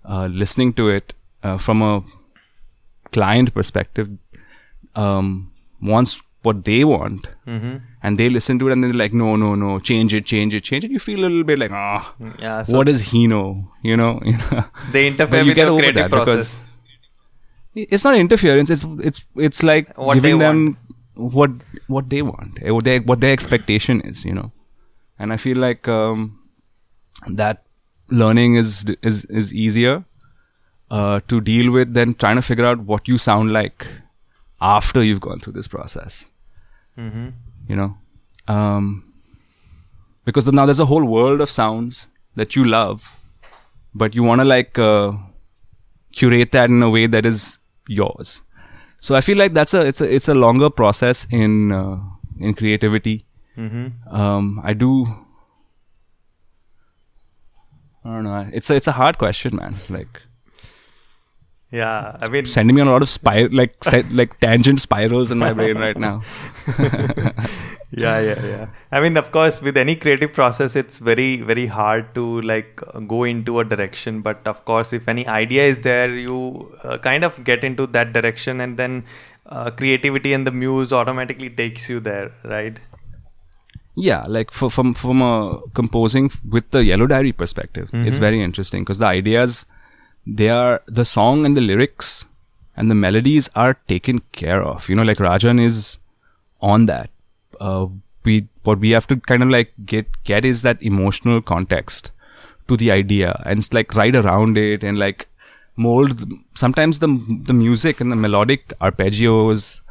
[0.05, 1.13] uh, listening to it
[1.43, 2.01] uh, from a
[3.11, 4.09] client perspective
[4.95, 7.75] um, wants what they want Mm-hmm.
[8.01, 10.63] and they listen to it and they're like no no no change it change it
[10.63, 12.63] change it you feel a little bit like ah Yeah.
[12.63, 13.45] So what does he know
[13.81, 14.63] you know You know?
[14.91, 16.67] they interfere you with your over creative that because process?
[17.75, 20.77] it's not interference it's it's it's like What giving them
[21.15, 21.51] what
[21.87, 24.51] what they want eh, what their what their expectation is you know
[25.19, 26.39] and i feel like um
[27.41, 27.63] that
[28.21, 28.71] learning is
[29.11, 29.93] is is easier
[30.99, 33.85] uh to deal with than trying to figure out what you sound like
[34.61, 36.25] after you've gone through this process
[37.03, 37.29] Mm-hmm.
[37.69, 37.97] you know
[38.55, 38.89] um
[40.25, 42.07] because now there's a whole world of sounds
[42.41, 43.07] that you love
[44.03, 45.11] but you want to like uh,
[46.19, 48.41] curate that in a way that is yours
[48.99, 51.97] so i feel like that's a it's a it's a longer process in uh,
[52.39, 53.15] in creativity
[53.57, 54.15] Mm-hmm.
[54.19, 54.91] um i do
[58.05, 58.49] i don't know.
[58.51, 59.75] It's a it's a hard question man.
[59.89, 60.21] Like
[61.71, 62.17] Yeah.
[62.21, 63.75] I mean, sending me on a lot of spir like
[64.11, 66.21] like tangent spirals in my brain right now.
[67.95, 68.67] Yeah yeah yeah.
[68.91, 73.23] I mean of course with any creative process it's very very hard to like go
[73.23, 74.21] into a direction.
[74.21, 76.39] But of course if any idea is there you
[76.83, 79.05] uh, kind of get into that direction and then
[79.45, 82.79] uh, creativity and the muse automatically takes you there right
[83.95, 88.81] Yeah, like for, from from a composing with the Yellow Diary perspective, it's very interesting
[88.83, 89.65] because the ideas,
[90.25, 92.25] they are the song and the lyrics
[92.75, 94.89] and the melodies are taken care of.
[94.89, 95.99] You know, like Rajan is
[96.59, 97.11] on that.
[97.59, 97.87] Uh,
[98.25, 102.09] we what we have to kind of like get get is that emotional context
[102.67, 105.27] to the idea and it's like ride around it and like
[105.75, 106.23] mold.
[106.55, 107.07] Sometimes the
[107.45, 109.81] the music and the melodic arpeggios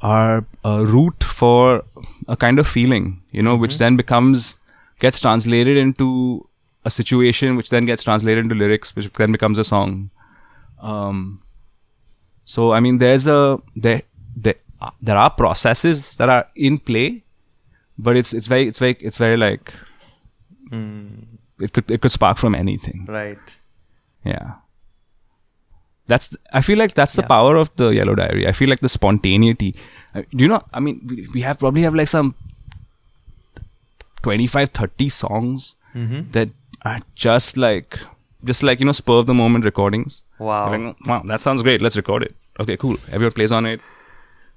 [0.00, 1.84] are a root for
[2.28, 4.56] a kind of feeling, you know, which then becomes
[4.98, 6.48] gets translated into
[6.84, 10.10] a situation, which then gets translated into lyrics, which then becomes a song.
[10.80, 11.40] Um,
[12.44, 14.02] so I mean, there's a there
[14.36, 17.24] there uh, there are processes that are in play,
[17.98, 19.72] but it's it's very it's very it's very like
[21.60, 23.06] it could it could spark from anything.
[23.08, 23.38] Right.
[24.24, 24.54] Yeah.
[26.06, 27.28] That's I feel like that's the Yeah.
[27.28, 28.46] power of the Yellow Diary.
[28.48, 29.74] I feel like the spontaneity.
[30.14, 30.62] Uh, Do you know?
[30.72, 32.34] I mean, we, we have probably have like some
[34.22, 36.30] 25, 30 songs Mm-hmm.
[36.32, 36.50] that
[36.84, 37.98] are just like
[38.44, 40.24] just like you know spur of the moment recordings.
[40.38, 40.70] Wow.
[40.70, 41.80] Like, wow, that sounds great.
[41.80, 42.34] Let's record it.
[42.60, 42.98] Okay, cool.
[43.10, 43.80] Everyone plays on it.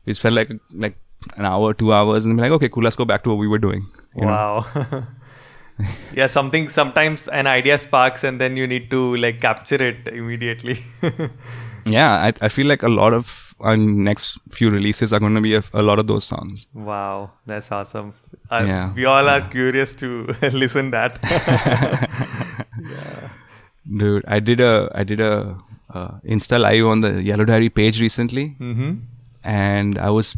[0.05, 0.97] We felt like like
[1.37, 2.83] an hour, two hours, and be like, okay, cool.
[2.83, 3.85] Let's go back to what we were doing.
[4.15, 4.27] you know?
[4.27, 4.65] Wow.
[6.13, 10.83] yeah, something sometimes an idea sparks and then you need to like capture it immediately.
[11.85, 15.41] Yeah, I, I feel like a lot of our next few releases are going to
[15.41, 16.67] be a, a lot of those songs.
[16.73, 18.13] wow, that's awesome.
[18.49, 18.93] Uh, Yeah.
[18.93, 21.19] We all are curious to listen that.
[23.97, 25.57] Dude, I did a I did a
[25.93, 28.99] uh, Insta live on the Yellow Diary page recently, mm-hmm.
[29.43, 30.37] and I was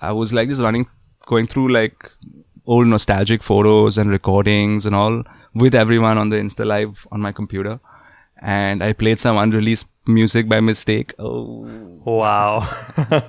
[0.00, 0.86] I was like just running,
[1.26, 2.10] going through like
[2.66, 5.22] old nostalgic photos and recordings and all
[5.54, 7.80] with everyone on the Insta live on my computer,
[8.40, 11.14] and I played some unreleased music by mistake.
[11.18, 11.66] Oh,
[12.04, 12.68] Wow.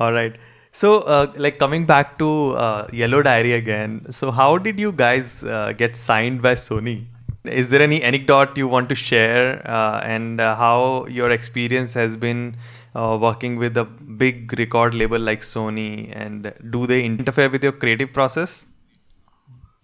[0.00, 0.36] All right.
[0.72, 4.06] So, uh, like coming back to uh, Yellow Diary again.
[4.10, 7.06] So, how did you guys uh, get signed by Sony?
[7.44, 12.16] Is there any anecdote you want to share, uh, and uh, how your experience has
[12.16, 12.56] been
[12.94, 16.12] uh, working with a big record label like Sony?
[16.14, 18.66] And do they interfere with your creative process?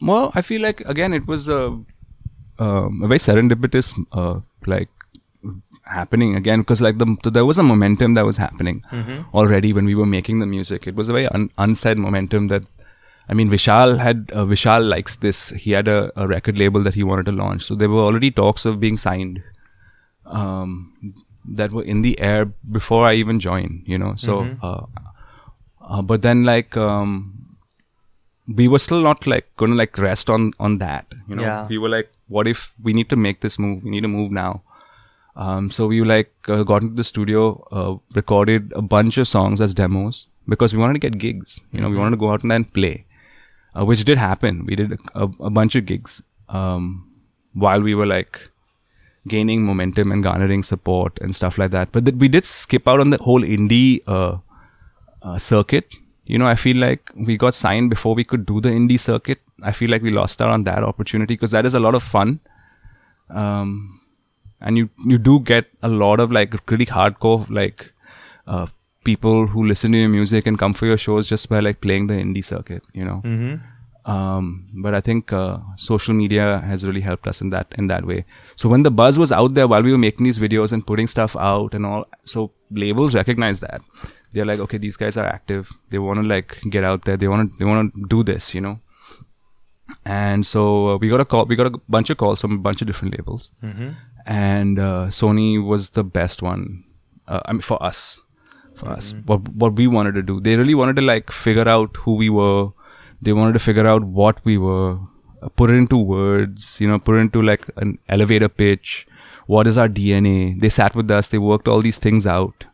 [0.00, 1.78] Well, I feel like again it was a,
[2.58, 4.88] um, a very serendipitous uh, like
[5.86, 8.82] happening again because like the there was a momentum that was happening
[9.34, 10.86] already when we were making the music.
[10.86, 12.64] It was a very un- unsaid momentum that.
[13.26, 15.48] I mean, Vishal had uh, Vishal likes this.
[15.50, 18.30] He had a, a record label that he wanted to launch, so there were already
[18.30, 19.42] talks of being signed
[20.26, 21.14] um,
[21.44, 23.82] that were in the air before I even joined.
[23.86, 24.86] You know, so uh,
[25.80, 27.56] uh, but then like um,
[28.46, 31.42] we were still not like gonna like rest on on that you know.
[31.42, 31.66] Yeah.
[31.66, 33.84] we were like what if we need to make this move?
[33.84, 34.62] We need to move now.
[35.36, 39.60] Um, so we like uh, got into the studio uh, recorded a bunch of songs
[39.60, 41.88] as demos because we wanted to get gigs you know.
[41.90, 43.04] We wanted to go out and then play
[43.76, 44.64] uh, which did happen.
[44.66, 47.10] We did a, a bunch of gigs um,
[47.52, 48.50] while we were like
[49.26, 53.00] gaining momentum and garnering support and stuff like that but th- we did skip out
[53.00, 54.36] on the whole indie uh,
[55.24, 55.86] uh, circuit.
[56.26, 59.40] You know, I feel like we got signed before we could do the indie circuit.
[59.62, 62.02] I feel like we lost out on that opportunity because that is a lot of
[62.02, 62.40] fun.
[63.30, 64.00] Um,
[64.60, 67.92] and you you do get a lot of like pretty hardcore like
[68.46, 68.66] uh,
[69.04, 72.06] people who listen to your music and come for your shows just by like playing
[72.06, 72.82] the indie circuit.
[72.92, 73.22] You know.
[73.24, 73.54] Mm-hmm.
[74.06, 78.04] Um, but I think uh, social media has really helped us in that in that
[78.04, 78.26] way.
[78.54, 81.06] So when the buzz was out there while we were making these videos and putting
[81.06, 83.80] stuff out and all, so labels recognize that
[84.34, 85.70] they're like, okay, these guys are active.
[85.90, 87.16] They want to like get out there.
[87.16, 88.78] They want to they want to do this, you know.
[90.04, 91.44] And so uh, we got a call.
[91.46, 93.50] We got a bunch of calls from a bunch of different labels,
[94.26, 96.84] and uh, Sony was the best one.
[97.26, 98.20] Uh, I mean, for us,
[98.74, 100.40] for us, what what we wanted to do.
[100.40, 102.70] They really wanted to like figure out who we were.
[103.24, 104.98] They wanted to figure out what we were,
[105.56, 106.78] put it into words.
[106.80, 109.06] You know, put it into like an elevator pitch.
[109.46, 110.60] What is our DNA?
[110.60, 111.28] They sat with us.
[111.28, 112.66] They worked all these things out.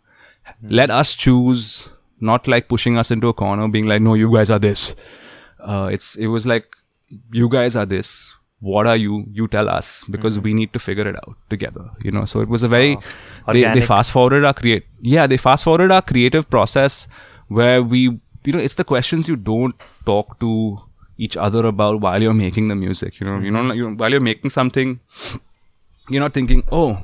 [0.63, 1.89] Let us choose,
[2.21, 4.95] not like pushing us into a corner, being like, "No, you guys are this."
[5.61, 6.77] Uh, it's it was like,
[7.33, 8.13] "You guys are this."
[8.69, 9.25] What are you?
[9.33, 11.85] You tell us because we need to figure it out together.
[12.03, 12.97] You know, so it was a very
[13.53, 17.09] they, they fast forwarded our create yeah they fast forwarded our creative process
[17.49, 19.75] where we you know it's the questions you don't
[20.07, 20.79] talk to
[21.19, 23.39] each other about while you're making the music you know?
[23.39, 25.01] You know you while you're making something
[26.09, 27.03] you're not thinking oh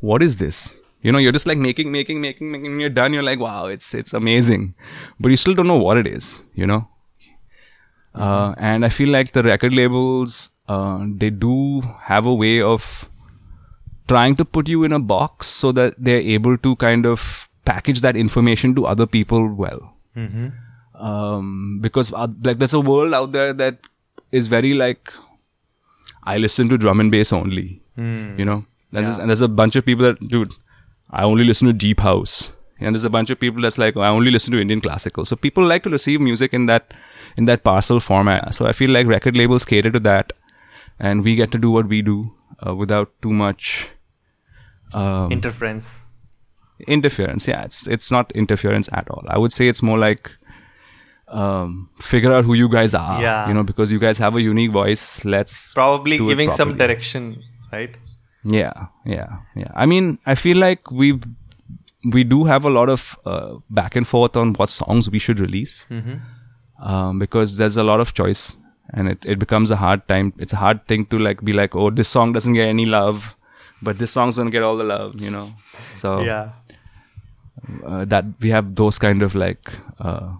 [0.00, 0.68] what is this?
[1.00, 3.94] You know you're just like making making making making you're done you're like wow it's
[3.94, 4.74] it's amazing.
[5.18, 6.88] But you still don't know what it is you know?
[8.14, 13.10] Uh, and i feel like the record labels uh, they do have a way of
[14.08, 18.00] trying to put you in a box so that they're able to kind of package
[18.02, 19.96] that information to other people well.
[20.94, 23.78] Um, because uh, like there's a world out there that
[24.30, 25.12] is very like
[26.22, 27.82] I listen to drum and bass only.
[27.96, 30.52] You know, there's and there's a bunch of people that dude,
[31.10, 32.50] I only listen to deep house.
[32.80, 35.24] And there's a bunch of people that's like, oh, I only listen to Indian classical.
[35.24, 36.92] So people like to receive music in that
[37.36, 38.52] in that parcel format.
[38.54, 40.32] So I feel like record labels cater to that,
[40.98, 42.32] and we get to do what we do
[42.66, 43.90] uh, without too much
[44.92, 45.90] um, Interference.
[46.86, 47.46] interference.
[47.46, 49.24] Yeah, it's it's not interference at all.
[49.28, 50.32] I would say it's more like
[51.42, 53.20] um, figure out who you guys are.
[53.20, 53.48] Yeah.
[53.48, 55.04] you know, because you guys have a unique voice.
[55.24, 57.96] Let's Probably giving some direction, right?
[58.44, 59.70] Yeah, yeah, yeah.
[59.74, 61.18] I mean, I feel like we
[62.12, 65.40] we do have a lot of uh, back and forth on what songs we should
[65.40, 65.86] release
[66.78, 68.56] um, because there's a lot of choice,
[68.92, 70.32] and it, it becomes a hard time.
[70.38, 73.34] It's a hard thing to like be like, oh, this song doesn't get any love,
[73.80, 75.54] but this song's gonna get all the love, you know.
[75.96, 76.50] So Yeah.
[77.86, 80.34] uh, that we have those kind of like uh,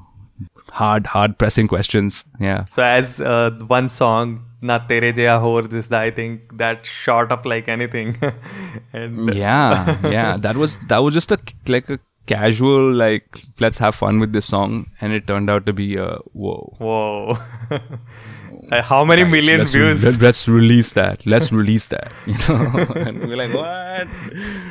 [0.70, 2.24] hard hard pressing questions.
[2.41, 2.64] Yeah.
[2.66, 7.47] So as uh, one song, "Na Tere Jaya Hor," this I think that shot up
[7.47, 8.16] like anything,
[8.93, 13.95] and yeah yeah that was that was just a like a casual like let's have
[13.95, 17.39] fun with this song and it turned out to be a whoa whoa,
[18.71, 20.03] Uh, how many million let's, views?
[20.03, 21.27] let, us release that.
[21.27, 22.87] Let's release that you know?
[23.07, 24.09] And we're like what?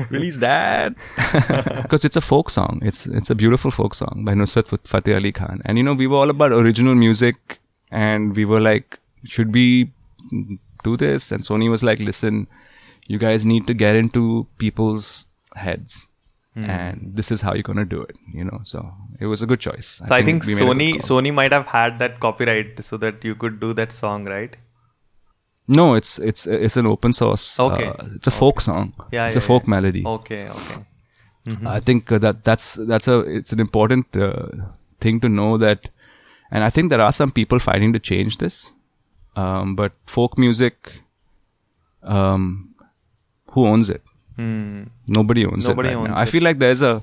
[0.09, 0.95] Release that?
[1.83, 2.79] Because it's a folk song.
[2.81, 5.61] It's it's a beautiful folk song by Nusrat Fat- Fateh Ali Khan.
[5.65, 7.59] And you know we were all about original music
[7.91, 9.91] and we were like should we
[10.83, 11.31] do this?
[11.31, 12.47] And Sony was like listen
[13.07, 15.25] you guys need to get into people's
[15.55, 16.07] heads
[16.55, 16.65] Hmm.
[16.65, 19.59] and this is how you're gonna do it you know so it was a good
[19.59, 20.89] choice So I think, we made Sony.
[21.01, 24.55] Sony might have had that copyright so that you could do that song, right?
[25.67, 27.59] No, it's it's it's an open source.
[27.59, 27.87] Okay.
[27.87, 28.93] uh, it's a folk song.
[29.11, 29.69] Yeah, it's yeah, a folk yeah.
[29.69, 30.03] melody.
[30.05, 30.85] Okay, okay.
[31.65, 34.47] I think uh, that that's that's a it's an important uh,
[34.99, 35.89] thing to know that,
[36.51, 38.71] and I think there are some people fighting to change this,
[39.35, 41.01] um, but folk music,
[42.03, 42.75] um,
[43.51, 44.01] who owns it?
[44.35, 44.83] Hmm.
[45.07, 45.91] Nobody owns Nobody it.
[45.91, 46.17] right owns now.
[46.17, 47.01] I feel like there's a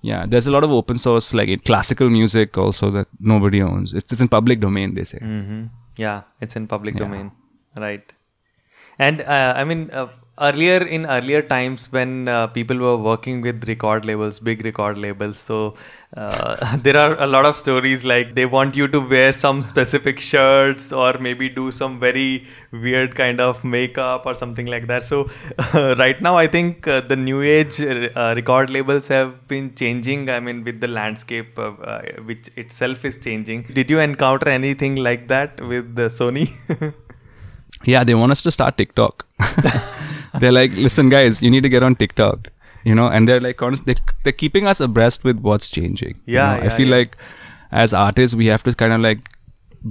[0.00, 3.94] yeah, there's a lot of open source like classical music also that nobody owns.
[3.94, 4.94] It's, it's in public domain.
[4.94, 5.18] They say.
[5.18, 5.64] hmm
[5.96, 7.04] Yeah, it's in public Yeah.
[7.04, 7.30] domain,
[7.76, 8.12] right?
[8.98, 10.08] And uh, I mean, uh,
[10.40, 15.38] earlier in earlier times when uh, people were working with record labels, big record labels,
[15.38, 15.74] so
[16.16, 20.20] uh, there are a lot of stories like they want you to wear some specific
[20.20, 25.04] shirts or maybe do some very weird kind of makeup or something like that.
[25.04, 25.30] So
[25.74, 30.30] right now, I think uh, the new age uh, record labels have been changing.
[30.30, 33.64] I mean, with the landscape, uh, uh, which itself is changing.
[33.64, 36.50] Did you encounter anything like that with the Sony?
[37.84, 39.26] Yeah, they want us to start TikTok.
[40.40, 42.48] They're like, listen, guys, you need to get on TikTok.
[42.84, 46.20] You know, and they're like, they, they're keeping us abreast with what's changing.
[46.26, 46.54] you Yeah.
[46.54, 46.96] I feel yeah.
[46.96, 47.16] like
[47.70, 49.20] as artists, we have to kind of like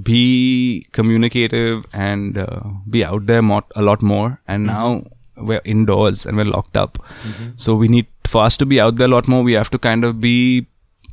[0.03, 4.41] be communicative and uh, be out there more, a lot more.
[4.47, 4.75] And Mm-hmm.
[4.77, 5.03] now
[5.37, 6.97] we're indoors and we're locked up.
[7.55, 9.79] So we need, for us to be out there a lot more, we have to
[9.79, 10.67] kind of be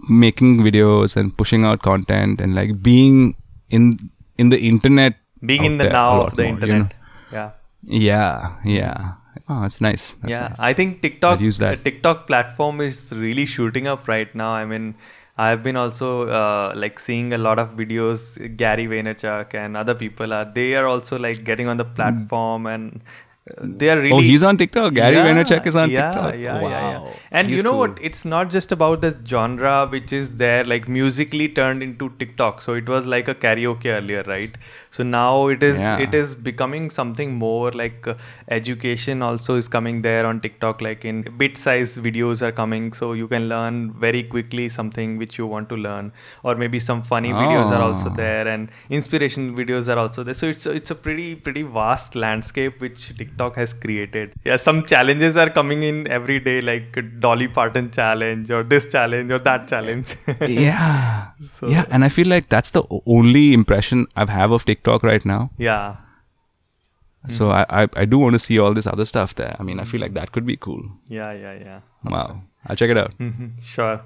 [0.08, 3.34] making videos and pushing out content and like being
[3.68, 3.98] in
[4.36, 5.14] in the internet
[5.44, 6.74] Being in the now of the more, you know?
[6.74, 6.94] internet.
[7.32, 7.50] Yeah.
[7.82, 9.12] Yeah, yeah.
[9.48, 10.14] Oh, it's nice.
[10.20, 10.60] That's yeah, nice.
[10.60, 11.62] I think TikTok that.
[11.62, 14.50] uh, TikTok platform is really shooting up right now.
[14.50, 14.94] I mean,
[15.38, 18.56] I've been also uh, like seeing a lot of videos.
[18.56, 22.96] Gary Vaynerchuk and other people are they are also like getting on the platform and
[22.96, 23.27] uh,
[23.62, 24.12] they are really.
[24.12, 24.94] oh, he's on TikTok.
[24.94, 26.34] Gary Yeah, Vaynerchuk is on yeah, TikTok.
[26.38, 26.68] Yeah, wow.
[26.68, 27.12] yeah, yeah.
[27.30, 27.78] And He's you know cool.
[27.80, 27.98] what?
[28.02, 32.62] It's not just about the genre which is there, like musically turned into TikTok.
[32.62, 34.56] So it was like a karaoke earlier, right?
[34.90, 35.98] So now it is Yeah.
[35.98, 38.14] it is becoming something more like uh,
[38.48, 40.80] education also is coming there on TikTok.
[40.80, 45.46] Like in bit-sized videos are coming, so you can learn very quickly something which you
[45.46, 48.16] want to learn, or maybe some funny videos are also Oh.
[48.16, 50.34] there, and inspiration videos are also there.
[50.34, 54.32] So it's it's a pretty pretty vast landscape which TikTok has created.
[54.44, 59.30] Yeah, some challenges are coming in every day, like Dolly Parton challenge or this challenge
[59.30, 60.16] or that challenge.
[60.40, 61.28] yeah,
[61.62, 65.50] yeah, and I feel like that's the only impression I have of TikTok right now.
[65.58, 65.96] yeah.
[67.36, 69.54] So I, I I do want to see all this other stuff there.
[69.58, 70.82] I mean, I feel like that could be cool.
[71.08, 71.80] Yeah, yeah, yeah.
[72.04, 73.18] Wow, I'll check it out.
[73.18, 74.00] Mhm, Sure.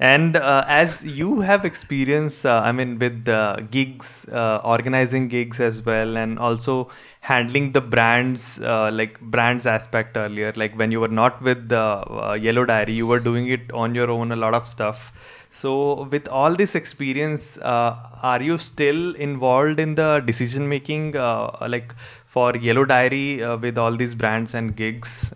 [0.00, 5.84] And uh, as you have experience, uh, I mean, with uh, gigs, organizing gigs as
[5.84, 6.88] well, and also
[7.20, 11.80] handling the brands, uh, like brands aspect earlier, like when you were not with the
[11.80, 15.12] uh, Yellow Diary, you were doing it on your own, a lot of stuff.
[15.50, 21.92] So, with all this experience, uh, are you still involved in the decision making, like
[22.26, 25.32] for Yellow Diary, with all these brands and gigs?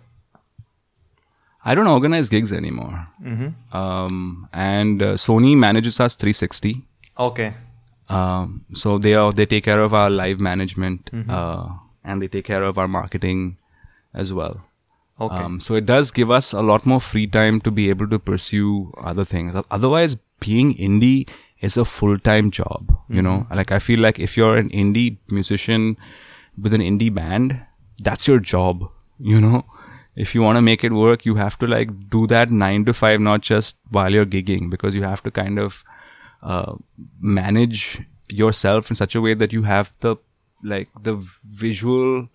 [1.65, 3.07] I don't organize gigs anymore.
[3.23, 3.75] Mm-hmm.
[3.77, 6.83] Um, and uh, Sony manages us 360.
[7.17, 7.53] Okay.
[8.09, 11.29] Um, so they are they take care of our live management Mm-hmm.
[11.29, 13.57] uh, and they take care of our marketing
[14.13, 14.61] as well.
[15.21, 15.35] Okay.
[15.37, 18.19] Um, so it does give us a lot more free time to be able to
[18.19, 19.55] pursue other things.
[19.71, 21.29] Otherwise, being indie
[21.61, 22.91] is a full time job.
[23.09, 23.55] You know, Mm-hmm.
[23.55, 25.95] like I feel like if you're an indie musician
[26.61, 27.61] with an indie band,
[28.01, 28.89] that's your job.
[29.19, 29.63] You know,
[30.15, 32.93] if you want to make it work, you have to like do that nine to
[32.93, 35.83] five, not just while you're gigging, because you have to kind of
[36.41, 36.75] uh,
[37.19, 40.15] manage yourself in such a way that you have the
[40.63, 42.29] like the visual.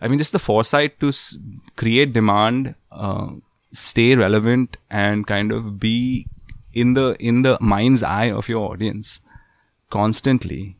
[0.00, 1.36] I mean, just the foresight to s-
[1.76, 3.30] create demand, uh,
[3.72, 6.26] stay relevant, and kind of be
[6.72, 9.20] in the in the mind's eye of your audience
[9.90, 10.76] constantly.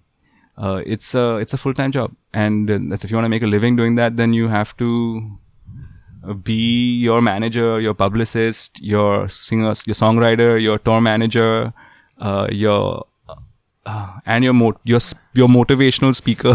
[0.57, 3.31] Uh, it's a it's a full time job, and uh, that's if you want to
[3.31, 5.39] make a living doing that, then you have to
[6.43, 11.73] be your manager, your publicist, your singer, your songwriter, your tour manager,
[12.21, 13.07] uh, your
[13.87, 15.01] uh, and your mo- your
[15.35, 16.55] your motivational speaker,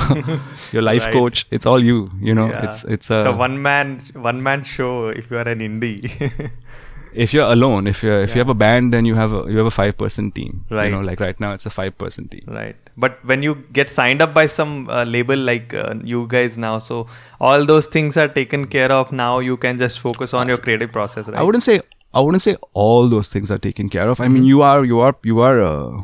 [0.72, 1.14] your life Right.
[1.14, 1.45] coach.
[1.49, 2.11] It's all you.
[2.22, 2.66] You know, Yeah.
[2.66, 6.51] it's it's a it's a one man one man show if you are an indie.
[7.16, 9.57] if you're alone, if you if you have a band, then you have a you
[9.57, 10.66] have a five person team.
[10.70, 10.86] Right.
[10.86, 12.43] You know, like right now, it's a five person team.
[12.47, 12.76] right.
[12.96, 16.78] But when you get signed up by some uh, label like uh, you guys now,
[16.80, 17.08] so
[17.39, 19.12] all those things are taken care of.
[19.12, 21.38] Now you can just focus on your creative process, right?
[21.38, 21.82] I wouldn't say
[22.14, 24.20] I wouldn't say all those things are taken care of.
[24.22, 26.04] I mean, you are you are you are uh,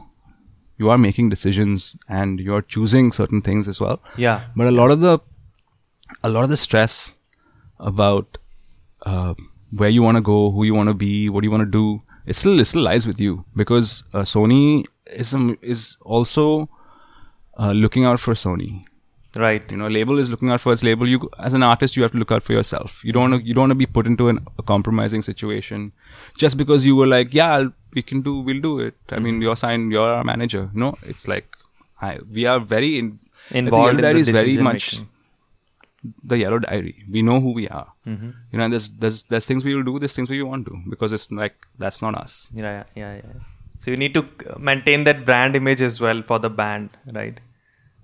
[0.78, 4.02] you are making decisions and you are choosing certain things as well.
[4.18, 4.42] Yeah.
[4.56, 5.20] But a lot of the
[6.24, 7.14] a lot of the stress
[7.80, 8.40] about
[9.04, 9.36] uh,
[9.72, 12.02] where you want to go, who you want to be, what you want to do,
[12.26, 16.70] it still it still lies with you because uh, Sony is um, is also
[17.60, 18.86] uh, looking out for Sony.
[19.36, 19.72] Right.
[19.72, 21.08] You know, label is looking out for its label.
[21.08, 23.04] You, as an artist, you have to look out for yourself.
[23.06, 25.92] You don't, wanna, you don't want to be put into an, a compromising situation
[26.36, 28.96] just because you were like, yeah, I'll, we can do, we'll do it.
[29.12, 30.72] I mean, you're signed, you're our manager.
[30.74, 31.56] No, it's like,
[32.02, 33.20] I, we are very in,
[33.52, 35.10] Involved in the the Diary is very much making.
[36.24, 37.04] the yellow diary.
[37.12, 37.94] We know who we are.
[38.08, 38.32] Mm-hmm.
[38.52, 40.82] You know, and there's, there's, there's things we will do, there's things we want to
[40.90, 42.48] because it's like, that's not us.
[42.54, 43.40] Yeah, yeah, yeah.
[43.80, 44.26] So you need to
[44.58, 47.40] maintain that brand image as well for the band, right?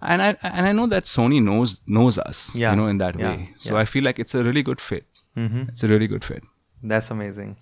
[0.02, 3.18] And I, and I know that Sony knows, knows us, Yeah, you know, in that
[3.18, 3.50] yeah, way.
[3.58, 3.82] So yeah.
[3.82, 5.06] I feel like it's a really good fit.
[5.38, 5.64] Mm-hmm.
[5.70, 6.44] It's a really good fit.
[6.84, 7.58] That's amazing.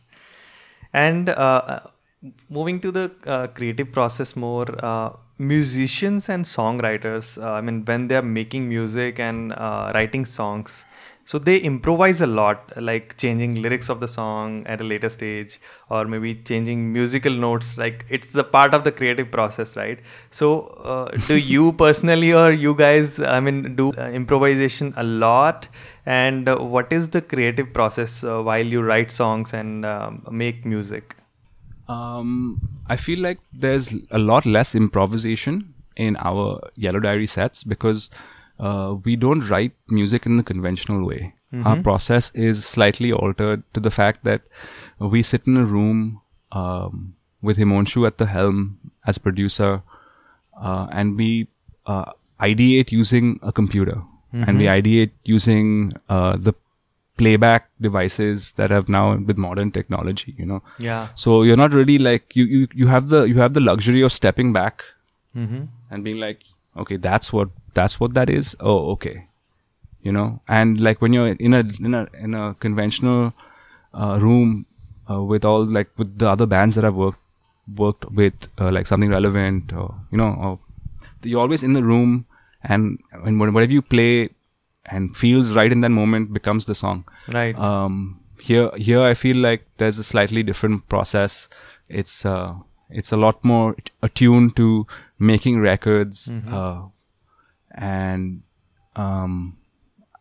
[0.93, 1.87] And uh, uh,
[2.49, 8.07] moving to the uh, creative process more, uh, musicians and songwriters, uh, I mean, when
[8.07, 10.85] they're making music and uh, writing songs,
[11.25, 15.59] so they improvise a lot, like changing lyrics of the song at a later stage,
[15.89, 17.77] or maybe changing musical notes.
[17.77, 19.99] Like it's the part of the creative process, right?
[20.31, 25.69] So, uh, do you personally or you guys, I mean, do uh, improvisation a lot?
[26.05, 30.65] And uh, what is the creative process uh, while you write songs and um, make
[30.65, 31.15] music?
[31.87, 38.09] Um, I feel like there's a lot less improvisation in our Yellow Diary sets because
[38.67, 41.21] uh, we don't write music in the conventional way.
[41.69, 44.41] Our process is slightly altered to the fact that
[45.15, 45.99] we sit in a room
[46.61, 47.01] um,
[47.49, 48.63] with Himanshu at the helm
[49.11, 49.69] as producer,
[50.69, 51.29] uh, and we
[51.85, 52.05] uh,
[52.47, 54.01] ideate using a computer,
[54.47, 55.69] and we ideate using
[56.09, 56.53] uh, the
[57.21, 60.33] playback devices that have now with modern technology.
[60.37, 61.07] You know, Yeah.
[61.13, 64.11] so you're not really like you you you have the you have the luxury of
[64.21, 64.83] stepping back
[65.41, 65.61] Mm-hmm.
[65.91, 66.41] and being like,
[66.77, 68.55] okay, that's what that's what that is.
[68.59, 69.27] Oh, okay,
[70.01, 70.41] you know.
[70.47, 73.33] And like when you're in a in a in a conventional
[73.93, 74.65] uh, room
[75.09, 77.19] uh, with all like with the other bands that I've worked
[77.77, 80.59] worked with, uh, like something relevant, or you know, or
[81.23, 82.25] you're always in the room,
[82.63, 84.29] and and whatever you play
[84.85, 87.55] and feels right in that moment becomes the song Right.
[87.57, 91.47] um here here i feel like there's a slightly different process
[91.87, 92.55] it's uh
[92.89, 94.85] it's a lot more attuned to
[95.19, 96.81] making records uh
[97.73, 98.41] and
[98.95, 99.57] um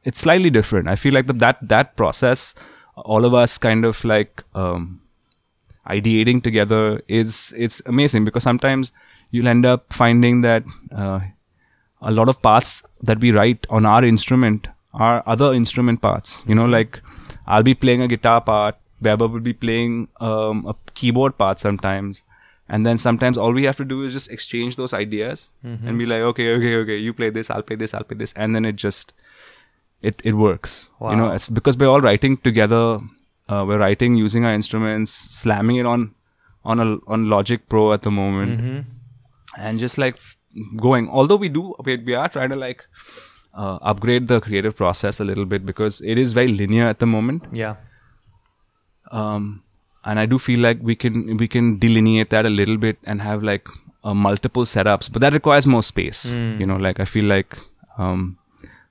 [0.04, 2.54] it's slightly different i feel like the, that that process
[2.96, 5.00] all of us kind of like um
[5.88, 8.92] ideating together is it's amazing because sometimes
[9.30, 11.20] you'll end up finding that uh,
[12.00, 16.42] a lot of parts that we write on our instrument are other instrument parts.
[16.46, 17.00] You know, like
[17.46, 22.22] I'll be playing a guitar part, Weber will be playing um, a keyboard part sometimes.
[22.68, 25.50] And then sometimes all we have to do is just exchange those ideas
[25.86, 28.32] and be like, okay, okay, okay, you play this, I'll play this, I'll play this.
[28.34, 29.12] And then it just,
[30.00, 30.88] it, it works.
[31.00, 33.00] You know, it's because we're all writing together.
[33.48, 36.14] Uh, we're writing using our instruments, slamming it on,
[36.64, 38.86] on a, on Logic Pro at the moment
[39.56, 40.36] and just like f-
[40.76, 42.86] going although we do we, we are trying to like
[43.54, 47.06] uh, upgrade the creative process a little bit because it is very linear at the
[47.06, 47.76] moment yeah.
[49.10, 49.61] um,
[50.04, 53.22] and i do feel like we can we can delineate that a little bit and
[53.22, 53.68] have like
[54.04, 57.56] uh, multiple setups but that requires more space you know like i feel like
[57.98, 58.36] um,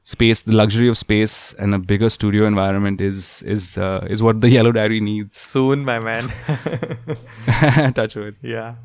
[0.04, 4.42] space the luxury of space and a bigger studio environment is is uh, is what
[4.42, 6.32] the yellow diary needs Soon, my man.
[7.94, 8.76] touch wood yeah.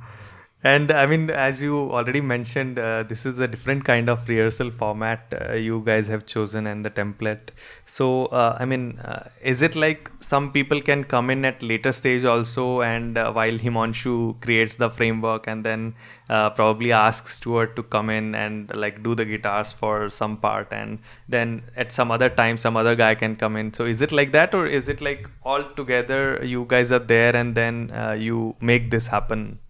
[0.64, 4.70] And I mean, as you already mentioned, uh, this is a different kind of rehearsal
[4.70, 7.50] format uh, you guys have chosen and the template.
[7.84, 11.92] So, uh, I mean, uh, is it like some people can come in at later
[11.92, 15.94] stage also, and uh, while Himanshu creates the framework, and then
[16.30, 20.72] uh, probably asks Stuart to come in and like do the guitars for some part,
[20.72, 20.98] and
[21.28, 23.72] then at some other time some other guy can come in.
[23.72, 27.36] So, is it like that, or is it like all together you guys are there
[27.36, 29.60] and then you make this happen?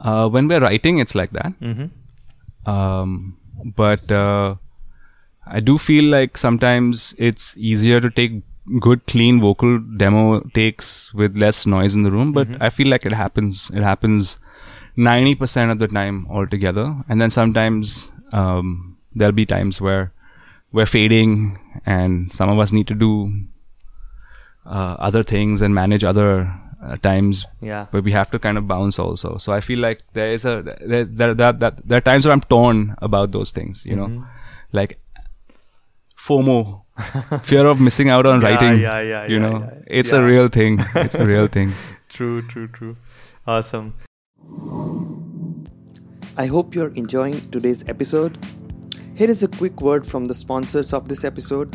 [0.00, 1.52] Uh, when we're writing, it's like that.
[1.60, 2.70] Mm-hmm.
[2.70, 3.36] Um,
[3.76, 4.54] but uh,
[5.46, 8.42] I do feel like sometimes it's easier to take
[8.80, 12.32] good, clean vocal demo takes with less noise in the room.
[12.32, 13.70] But I feel like it happens.
[13.74, 14.38] It happens
[14.96, 20.12] ninety percent of the time altogether, and then sometimes um, there'll be times where
[20.72, 23.32] we're fading, and some of us need to do
[24.64, 27.86] uh, other things and manage other uh, times Yeah.
[27.92, 29.36] but we have to kind of bounce also.
[29.38, 32.32] So I feel like there is a there there, there, there, there are times where
[32.32, 33.84] I'm torn about those things.
[33.86, 34.24] You know, Mm-hmm.
[34.72, 34.98] like
[36.18, 36.82] FOMO,
[37.42, 38.80] fear of missing out on Yeah, writing.
[38.80, 39.98] yeah, yeah, you yeah, know, yeah.
[40.00, 40.18] it's Yeah.
[40.20, 40.78] a real thing.
[40.94, 41.72] It's a real thing.
[42.08, 42.96] True, true, true.
[43.46, 43.94] Awesome.
[46.36, 48.38] I hope you're enjoying today's episode.
[49.14, 51.74] Here is a quick word from the sponsors of this episode.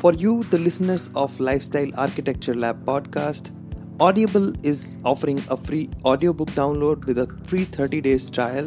[0.00, 3.52] For you, the listeners of Lifestyle Architecture Lab podcast,
[4.00, 8.66] Audible is offering a free audiobook download with a free 30 days trial.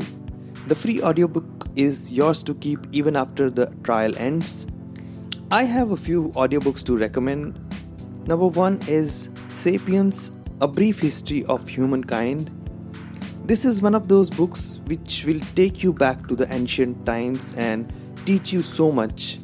[0.67, 4.65] The free audiobook is yours to keep even after the trial ends.
[5.51, 7.59] I have a few audiobooks to recommend.
[8.25, 12.49] Number one is Sapiens A Brief History of Humankind.
[13.43, 17.53] This is one of those books which will take you back to the ancient times
[17.57, 17.91] and
[18.25, 19.39] teach you so much.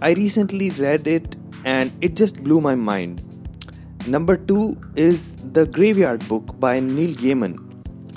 [0.00, 3.31] I recently read it and it just blew my mind.
[4.06, 7.56] Number two is The Graveyard Book by Neil Gaiman.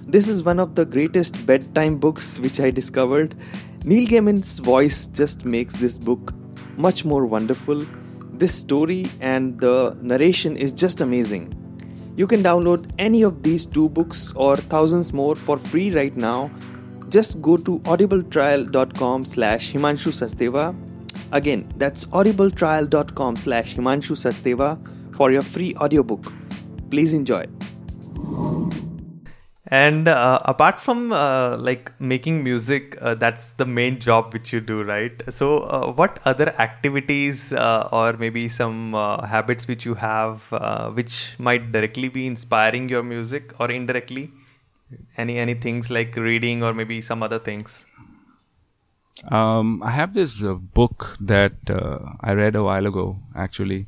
[0.07, 3.35] This is one of the greatest bedtime books which I discovered.
[3.83, 6.33] Neil Gaiman's voice just makes this book
[6.75, 7.85] much more wonderful.
[8.33, 11.53] This story and the narration is just amazing.
[12.15, 16.49] You can download any of these two books or thousands more for free right now.
[17.09, 20.75] Just go to audibletrial.com slash Himanshu Sachdeva.
[21.31, 26.31] Again, that's audibletrial.com slash Himanshu Sachdeva for your free audiobook.
[26.89, 27.45] Please enjoy.
[29.67, 34.61] And uh, apart from uh, like making music, uh, that's the main job which you
[34.61, 35.21] do, right?
[35.29, 40.91] So, uh, what other activities uh, or maybe some uh, habits which you have, uh,
[40.91, 44.31] which might directly be inspiring your music or indirectly?
[45.17, 47.83] Any any things like reading or maybe some other things?
[49.31, 53.87] Um, I have this uh, book that uh, I read a while ago, actually,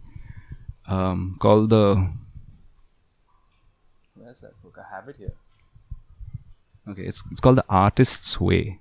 [0.87, 2.13] um, called the.
[4.15, 4.77] Where's that book?
[4.79, 5.33] I have it here.
[6.89, 8.79] Okay, it's it's called The Artist's Way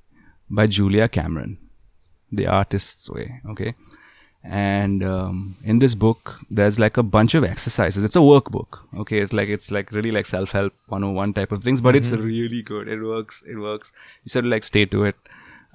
[0.48, 1.58] by Julia Cameron.
[2.30, 3.40] The Artist's Way.
[3.50, 3.74] Okay,
[4.44, 8.04] and um, in this book, there's like a bunch of exercises.
[8.04, 8.78] It's a workbook.
[8.96, 12.10] Okay, it's like it's like really like self help 101 type of things, but it's
[12.10, 12.86] really good.
[12.88, 13.42] It works.
[13.46, 13.92] It works.
[14.24, 15.16] You sort of like stay to it.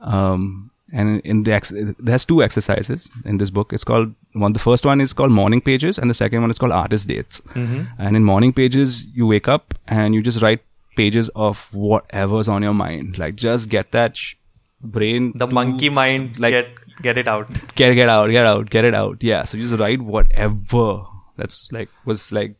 [0.02, 3.72] Um, and in the ex- there's two exercises in this book.
[3.74, 4.54] It's called one.
[4.54, 7.39] The first one is called morning pages, and the second one is called artist dates.
[7.54, 7.84] Mm-hmm.
[7.98, 10.62] And in morning pages, you wake up and you just write
[10.98, 13.18] pages of whatever's on your mind.
[13.18, 14.36] Like just get that sh-
[14.82, 16.68] brain, The to- monkey mind, like get
[17.02, 17.48] get it out.
[17.76, 19.24] get get out, get out, get it out.
[19.24, 19.44] Yeah.
[19.44, 21.04] So you just write whatever
[21.38, 22.56] that's like was like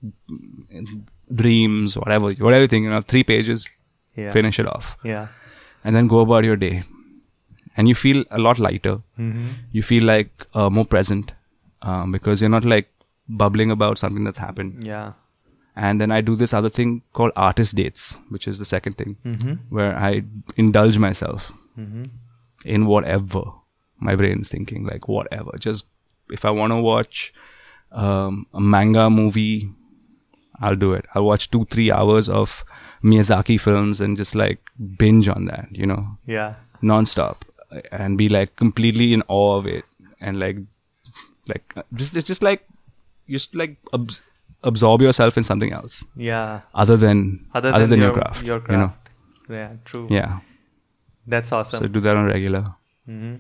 [1.34, 2.84] dreams, whatever, whatever you think.
[2.86, 3.68] You know, three pages,
[4.16, 4.32] Yeah.
[4.32, 5.28] finish it off Yeah.
[5.84, 6.84] and then go about your day
[7.82, 8.94] and you feel a lot lighter.
[9.80, 11.34] You feel like uh, more present
[11.82, 12.90] um, because you're not like
[13.44, 14.84] bubbling about something that's happened.
[14.94, 15.12] Yeah.
[15.88, 18.02] and then i do this other thing called artist dates
[18.36, 19.12] which is the second thing.
[19.34, 19.54] Mm-hmm.
[19.78, 20.10] where i
[20.64, 21.46] indulge myself
[22.76, 23.44] in whatever
[24.08, 25.52] my brain's thinking like whatever.
[25.68, 25.86] Just
[26.38, 27.22] if i want to watch
[28.04, 29.70] um, a manga movie
[30.60, 31.06] i'll do it.
[31.16, 32.58] I'll watch two three hours of
[33.14, 34.60] miyazaki films and just like
[35.06, 36.04] binge on that you know?
[36.38, 36.54] Yeah.
[36.82, 37.46] non-stop
[37.92, 39.86] and be like completely in awe of it
[40.20, 40.58] and like
[41.48, 42.66] like just it's just like
[43.30, 44.22] just like abs-
[44.64, 46.62] absorb yourself in something else Yeah.
[46.76, 49.10] other than Other, other than, your, your, craft Your you know craft.
[49.50, 49.70] Yeah.
[49.86, 50.08] True.
[50.10, 50.40] yeah
[51.28, 51.80] That's awesome.
[51.84, 53.36] so do that on regular hmm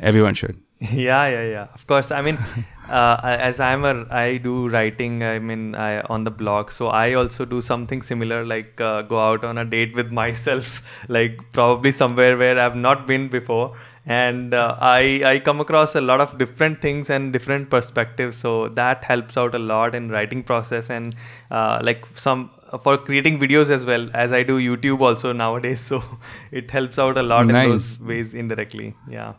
[0.00, 2.38] everyone should yeah yeah yeah of course i mean
[3.00, 3.16] uh,
[3.48, 7.44] as i'm a i do writing i mean i on the blog so i also
[7.44, 12.36] do something similar like uh, go out on a date with myself like probably somewhere
[12.36, 13.74] where i've not been before
[14.04, 18.68] and uh, i i come across a lot of different things and different perspectives so
[18.80, 21.14] that helps out a lot in writing process and
[21.50, 25.80] uh, like some uh, for creating videos as well as I do YouTube also nowadays.
[25.92, 26.02] So
[26.50, 28.94] it helps out a lot in those ways indirectly.
[29.08, 29.34] Yeah.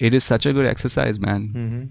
[0.00, 1.48] It is such a good exercise, man.
[1.54, 1.84] Mm-hmm.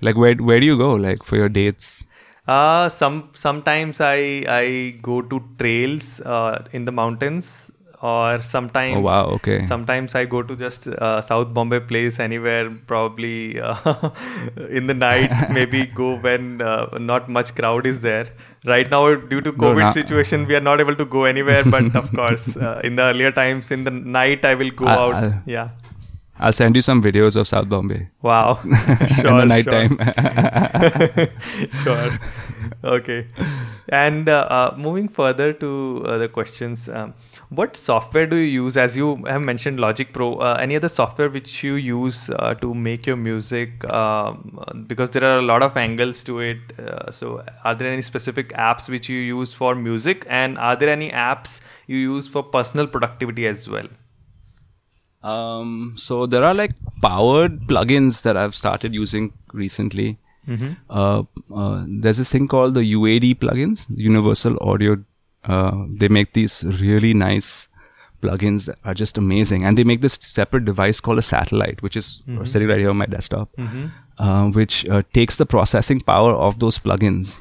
[0.00, 0.92] Like where where do you go?
[0.94, 2.04] Like for your dates?
[2.46, 7.50] Uh, some sometimes I I go to trails uh, in the mountains
[8.00, 9.66] or sometimes Oh wow, okay.
[9.66, 14.10] sometimes I go to just uh, South Bombay place anywhere probably uh,
[14.70, 18.28] in the night maybe go when uh, not much crowd is there
[18.66, 21.64] right now due to No, covid now- situation we are not able to go anywhere
[21.76, 23.90] but of course uh, in the earlier times in the
[24.20, 25.68] night I will go I- out I'll- yeah
[26.38, 29.88] I'll send you some videos of South Bombay wow in the night sure.
[29.88, 29.98] time.
[31.82, 32.10] sure.
[32.84, 33.26] Okay.
[33.88, 37.14] And uh, uh, moving further to uh, the questions, um,
[37.48, 38.76] what software do you use?
[38.76, 40.34] As you have mentioned, Logic Pro.
[40.34, 43.88] Uh, any other software which you use uh, to make your music?
[43.90, 46.58] Um, because there are a lot of angles to it.
[46.78, 50.90] Uh, so, are there any specific apps which you use for music, and are there
[50.90, 53.88] any apps you use for personal productivity as well?
[55.22, 60.18] Um, so there are like powered plugins that I've started using recently.
[60.88, 61.22] Uh,
[61.54, 64.96] uh, there's this thing called the UAD plugins, Universal Audio.
[65.44, 67.68] Uh, they make these really nice
[68.22, 71.96] plugins that are just amazing, and they make this separate device called a satellite, which
[71.96, 73.50] is sitting right here on my desktop,
[74.18, 77.38] uh, which uh, takes the processing power of those plugins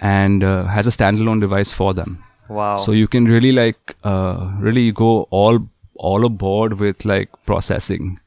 [0.00, 2.22] and uh, has a standalone device for them.
[2.48, 2.78] Wow.
[2.78, 5.68] So you can really like uh, really go all
[6.08, 8.18] all aboard with like processing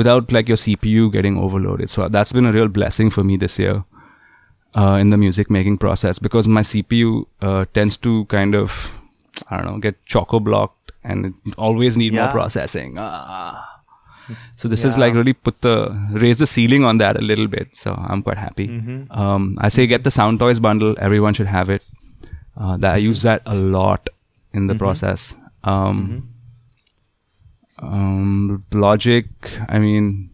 [0.00, 1.90] without like your CPU getting overloaded.
[1.90, 3.84] So that's been a real blessing for me this year
[4.76, 8.76] uh, in the music making process because my CPU uh, tends to kind of
[9.48, 12.96] I don't know get choco blocked and always need more processing.
[12.98, 13.66] Ah.
[14.56, 14.96] So this Yeah.
[15.02, 15.74] like really put the
[16.24, 17.74] raise the ceiling on that a little bit.
[17.74, 18.68] So I'm quite happy.
[18.68, 19.20] Mm-hmm.
[19.20, 20.94] Um, I say get the Soundtoys bundle.
[20.98, 21.82] Everyone should have it.
[22.56, 24.08] Uh, that I use that a lot
[24.52, 24.66] in Mm-hmm.
[24.68, 25.34] the process.
[25.64, 26.29] Um,
[27.80, 29.26] um, Logic,
[29.68, 30.30] I mean,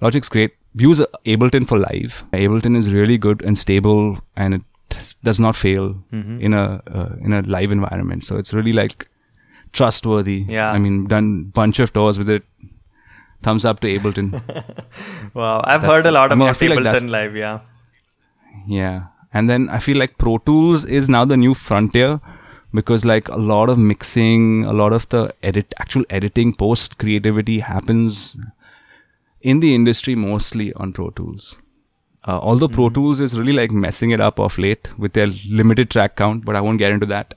[0.00, 0.52] Logic's great.
[0.74, 2.24] Use Ableton for live.
[2.32, 4.62] Ableton is really good and stable, and it
[5.24, 6.40] does not fail Mm-hmm.
[6.40, 8.24] in a uh, in a live environment.
[8.24, 9.08] So it's really like
[9.72, 10.44] trustworthy.
[10.48, 10.70] Yeah.
[10.72, 12.42] I mean, done bunch of tours with it.
[13.42, 14.32] Thumbs up to Ableton.
[15.34, 15.60] wow.
[15.64, 17.36] I've That's- heard a lot I mean, about feel like Ableton Live.
[17.36, 17.60] Yeah.
[18.66, 19.06] Yeah.
[19.32, 22.20] And then I feel like Pro Tools is now the new frontier
[22.72, 27.60] because like a lot of mixing, a lot of the edit, actual editing, post creativity
[27.60, 28.36] happens
[29.40, 31.56] in the industry mostly on Pro Tools.
[32.24, 35.90] Uh, although Pro Tools is really like messing it up of late with their limited
[35.90, 37.34] track count, but I won't get into that.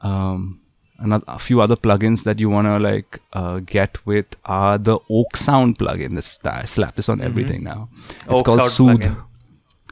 [0.00, 0.60] Um,
[0.98, 5.78] another, a few other plugins that you wanna like uh, get with are the oeksound
[5.78, 6.14] plugin.
[6.14, 7.88] This I slap this on everything now.
[8.20, 9.16] It's Oak called Sound Soothe.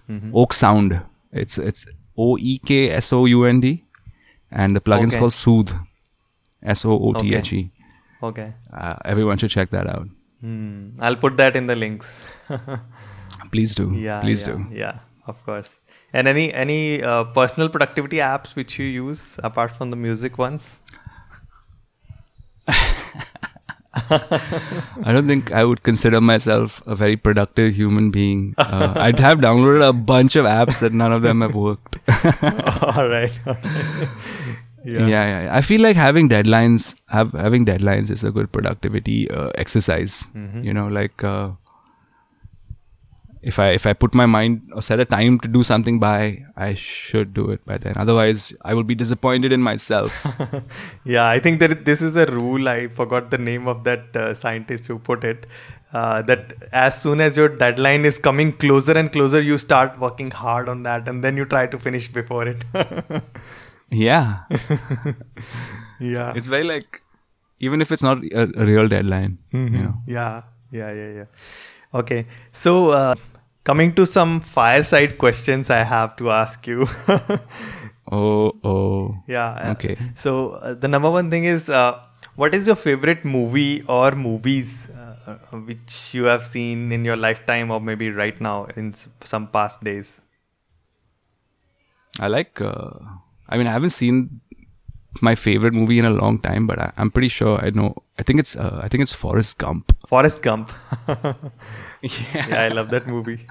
[0.09, 0.37] Mm-hmm.
[0.37, 1.05] oeksound.
[1.33, 1.87] It's it's
[2.17, 3.85] O E K S O U N D,
[4.51, 5.21] and the plugin's Okay.
[5.21, 5.73] called Soothe.
[6.63, 7.71] S O O T H E.
[8.23, 8.53] Okay.
[8.73, 10.09] Uh, everyone should check that out.
[10.41, 10.89] Hmm.
[11.01, 12.09] I'll put that in the links.
[13.53, 13.93] Please do.
[13.95, 14.21] yeah.
[14.21, 14.67] Please yeah, do.
[14.73, 14.99] Yeah.
[15.27, 15.79] Of course.
[16.13, 20.69] And any any uh, personal productivity apps which you use apart from the music ones?
[23.97, 28.55] I don't think I would consider myself a very productive human being.
[28.59, 31.99] Uh, I'd have downloaded a bunch of apps that none of them have worked.
[32.83, 33.33] all right.
[33.47, 33.65] all right.
[34.85, 35.07] yeah.
[35.07, 35.49] yeah, yeah.
[35.53, 40.25] I feel like having deadlines, have having deadlines is a good productivity uh, exercise.
[40.35, 40.63] Mm-hmm.
[40.63, 41.53] You know, like uh,
[43.51, 46.19] if I if I put my mind or set a time to do something by,
[46.57, 47.95] I should do it by then.
[48.05, 50.17] Otherwise, I will be disappointed in myself.
[51.17, 52.69] yeah, I think that this is a rule.
[52.73, 55.47] I forgot the name of that uh, scientist who put it.
[55.93, 60.31] Uh, that as soon as your deadline is coming closer and closer, you start working
[60.33, 62.65] hard on that, and then you try to finish before it.
[63.91, 64.41] yeah,
[66.01, 67.03] yeah, it's very like
[67.61, 69.75] even if it's not a, a real deadline, Mm-hmm.
[69.77, 69.95] you know.
[70.07, 71.25] yeah, yeah, yeah, yeah.
[71.95, 73.15] Okay, so uh,
[73.67, 76.89] coming to some fireside questions, I have to ask you.
[78.13, 79.17] Oh, oh.
[79.27, 79.73] Yeah.
[79.73, 79.97] Okay.
[80.15, 82.01] So uh, the number one thing is, uh,
[82.37, 87.17] what is your favorite movie or movies uh, uh, which you have seen in your
[87.17, 88.95] lifetime or maybe right now in
[89.25, 90.21] some past days?
[92.21, 92.61] I like.
[92.61, 92.91] Uh,
[93.49, 94.41] I mean, I haven't seen
[95.23, 97.95] my favorite movie in a long time, but I, I'm pretty sure I know.
[98.19, 98.57] I think it's.
[98.57, 99.93] Uh, I think it's Forrest Gump.
[100.09, 100.73] Forrest Gump.
[102.03, 102.47] Yeah.
[102.49, 103.47] yeah, I love that movie.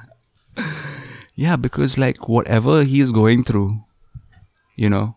[1.35, 3.79] Yeah, because like whatever he is going through,
[4.75, 5.15] you know,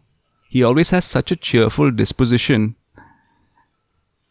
[0.49, 2.74] he always has such a cheerful disposition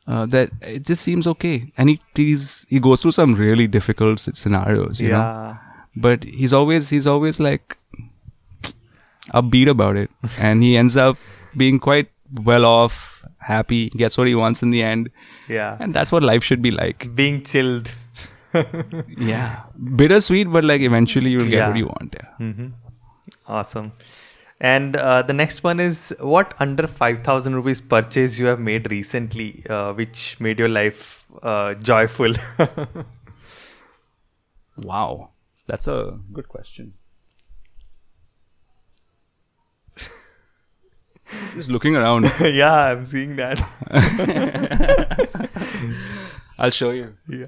[0.07, 1.72] uh, that it just seems okay.
[1.78, 5.18] And he he's, he goes through some really difficult scenarios, you know.
[5.18, 5.57] yeah.
[5.95, 7.78] But he's always he's always like
[9.34, 11.18] upbeat about it, and he ends up
[11.58, 12.10] being quite
[12.49, 15.10] well off, happy, gets what he wants in the end,
[15.47, 15.78] Yeah.
[15.80, 17.14] and that's what life should be like.
[17.16, 17.91] Being chilled.
[19.18, 19.64] Yeah,
[19.95, 21.68] bittersweet, but like eventually you'll get Yeah.
[21.68, 22.16] what you want.
[22.20, 22.30] Yeah.
[22.45, 22.68] Mm-hmm.
[23.47, 23.91] Awesome.
[24.60, 29.64] And uh, the next one is what under 5000 rupees purchase you have made recently,
[29.70, 32.34] uh, which made your life uh, joyful?
[34.78, 35.32] Wow,
[35.66, 36.93] that's a good question.
[41.54, 42.32] Just looking around.
[42.42, 43.62] yeah, I'm seeing that.
[46.58, 47.16] I'll show you.
[47.28, 47.48] yeah.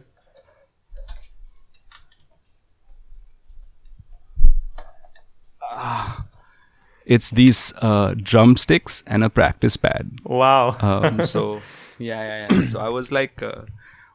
[7.06, 10.20] It's these uh, drumsticks and a practice pad.
[10.24, 10.78] Wow.
[10.80, 11.60] Um, so
[11.98, 12.66] yeah, yeah, yeah.
[12.68, 13.64] So I was like, uh,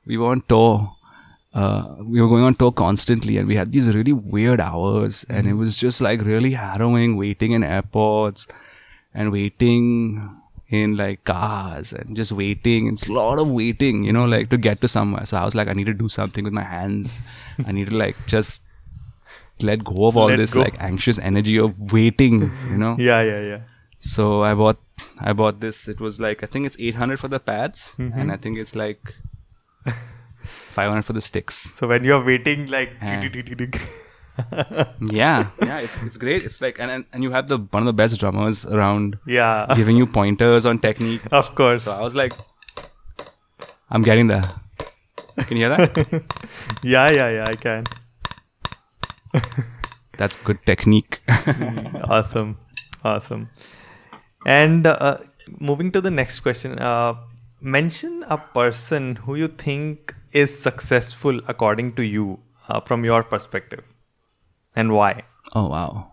[0.07, 0.95] we were on tour.
[1.53, 5.49] Uh, we were going on tour constantly, and we had these really weird hours, and
[5.49, 8.47] it was just like really harrowing, waiting in airports
[9.15, 12.89] and waiting in like cars and just waiting.
[12.89, 15.25] It's a lot of waiting, you know, like to get to somewhere.
[15.27, 17.19] So I was like, I need to do something with my hands.
[17.67, 18.61] I need to like just
[19.61, 20.61] let go of all Let this go.
[20.61, 22.97] like anxious energy of waiting, you know.
[22.99, 23.61] yeah, yeah, yeah.
[24.01, 24.79] So I bought
[25.21, 25.87] I bought this.
[25.89, 28.19] It was like I think it's 800 for the pads, Mm-hmm.
[28.19, 29.15] and I think it's like
[30.75, 31.71] 500 for the sticks.
[31.79, 32.91] So when you're waiting, like,
[35.01, 35.47] Yeah.
[35.63, 36.43] Yeah, it's it's great.
[36.45, 39.67] It's like and and, and you have the one of the best drummers around, yeah,
[39.77, 41.23] giving you pointers on technique.
[41.33, 41.85] of course.
[41.85, 42.33] So I was like,
[43.91, 44.43] I'm getting there.
[45.47, 46.23] Can you hear that?
[46.83, 47.85] Yeah, yeah, yeah, I can.
[50.17, 51.21] That's good technique.
[52.05, 52.57] awesome
[53.05, 53.49] awesome
[54.47, 55.19] and uh,
[55.61, 57.15] moving to the next question uh,
[57.61, 63.83] mention a person who you think is successful according to you uh, from your perspective
[64.77, 65.23] and why
[65.55, 66.13] Oh wow.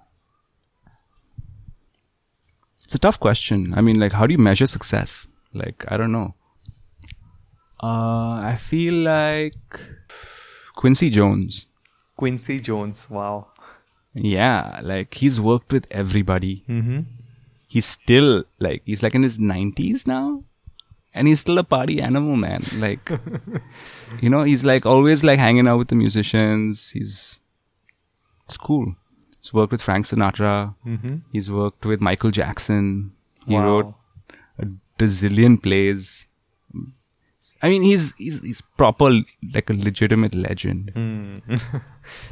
[2.83, 3.73] It's a tough question.
[3.75, 5.27] I mean, like, how do you measure success?
[5.53, 6.35] Like, I don't know.
[7.81, 9.55] Uh, I feel like
[10.75, 11.67] Quincy Jones.
[12.17, 13.47] quincy jones wow
[14.13, 16.63] Yeah, like he's worked with everybody.
[16.69, 16.99] mm-hmm.
[17.67, 20.43] He's still like he's like in his nineties now,
[21.13, 22.61] and he's still a party animal, man.
[22.77, 23.09] Like,
[24.21, 26.89] you know, he's like always like hanging out with the musicians.
[26.91, 27.39] He's
[28.51, 28.95] it's cool.
[29.41, 30.75] He's worked with Frank Sinatra.
[30.85, 31.15] Mm-hmm.
[31.31, 33.13] He's worked with Michael Jackson.
[33.47, 33.65] He Wow.
[33.65, 33.93] wrote
[34.59, 34.65] a
[34.99, 36.27] dazillion plays.
[37.63, 39.09] I mean, he's he's he's proper
[39.53, 40.91] like a legitimate legend.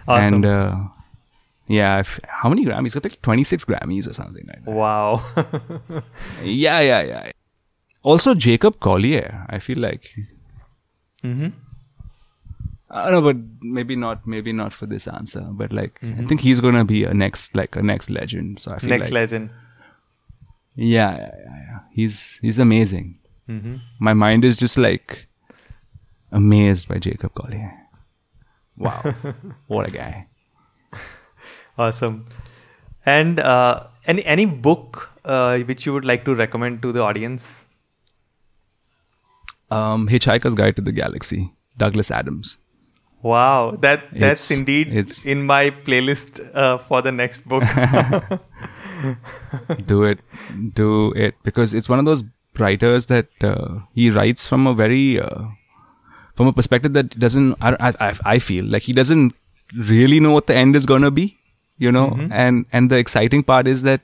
[0.08, 0.34] awesome.
[0.34, 0.76] And uh,
[1.68, 2.94] yeah, if, how many Grammys?
[2.96, 4.72] Got like twenty six Grammys or something like that.
[4.72, 5.24] wow
[6.44, 7.32] Yeah, yeah, yeah.
[8.02, 9.46] Also, Jacob Collier.
[9.50, 10.04] I feel like
[11.24, 11.50] mm-hmm.
[12.92, 14.26] I don't know, but maybe not.
[14.26, 15.42] Maybe not for this answer.
[15.52, 18.60] But like, I think he's gonna be a next like a next legend.
[18.60, 19.52] So I feel next like legend
[20.80, 21.80] yeah, yeah, yeah, yeah.
[21.92, 23.20] He's he's amazing.
[23.50, 23.78] mm-hmm.
[24.00, 25.28] my mind is just like
[26.32, 27.72] amazed by Jacob Collier.
[28.78, 29.14] Wow,
[29.68, 30.28] what a guy!
[31.78, 32.28] awesome
[33.06, 37.50] and uh, any any book uh, which you would like to recommend to the audience
[39.78, 41.42] Um, Hitchhiker's Guide to the Galaxy,
[41.82, 42.58] Douglas Adams.
[43.22, 47.64] Wow, that that's It's- indeed it's- in my playlist uh, for the next book.
[49.86, 50.20] do it,
[50.74, 52.24] do it, because it's one of those
[52.58, 55.46] writers that uh, he writes from a very uh,
[56.36, 57.56] from a perspective that doesn't.
[57.62, 59.34] I, I I- feel like he doesn't
[59.76, 61.38] really know what the end is gonna be,
[61.78, 62.18] you know.
[62.32, 64.02] And and the exciting part is that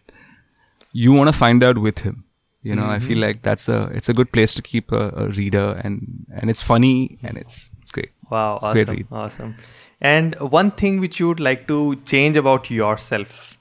[0.93, 2.23] you want to find out with him.
[2.63, 5.27] You know, I feel like that's a it's a good place to keep a, a
[5.29, 7.69] reader, and and it's funny and it's.
[8.29, 9.07] Wow, It's a great awesome, read.
[9.11, 9.55] awesome.
[10.01, 13.57] And one thing which you would like to change about yourself.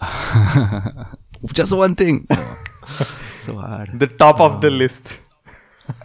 [1.52, 2.26] Just one thing.
[3.38, 3.98] so hard.
[3.98, 5.16] The top of the list.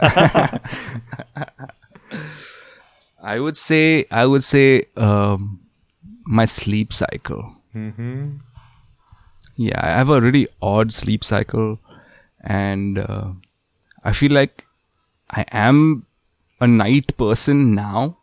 [3.22, 5.60] I would say I would say um,
[6.26, 7.54] my sleep cycle.
[7.74, 8.36] Mm-hmm.
[9.56, 11.78] Yeah, I have a really odd sleep cycle,
[12.42, 13.28] and uh,
[14.04, 14.64] I feel like
[15.30, 16.06] I am
[16.62, 18.18] a night person now,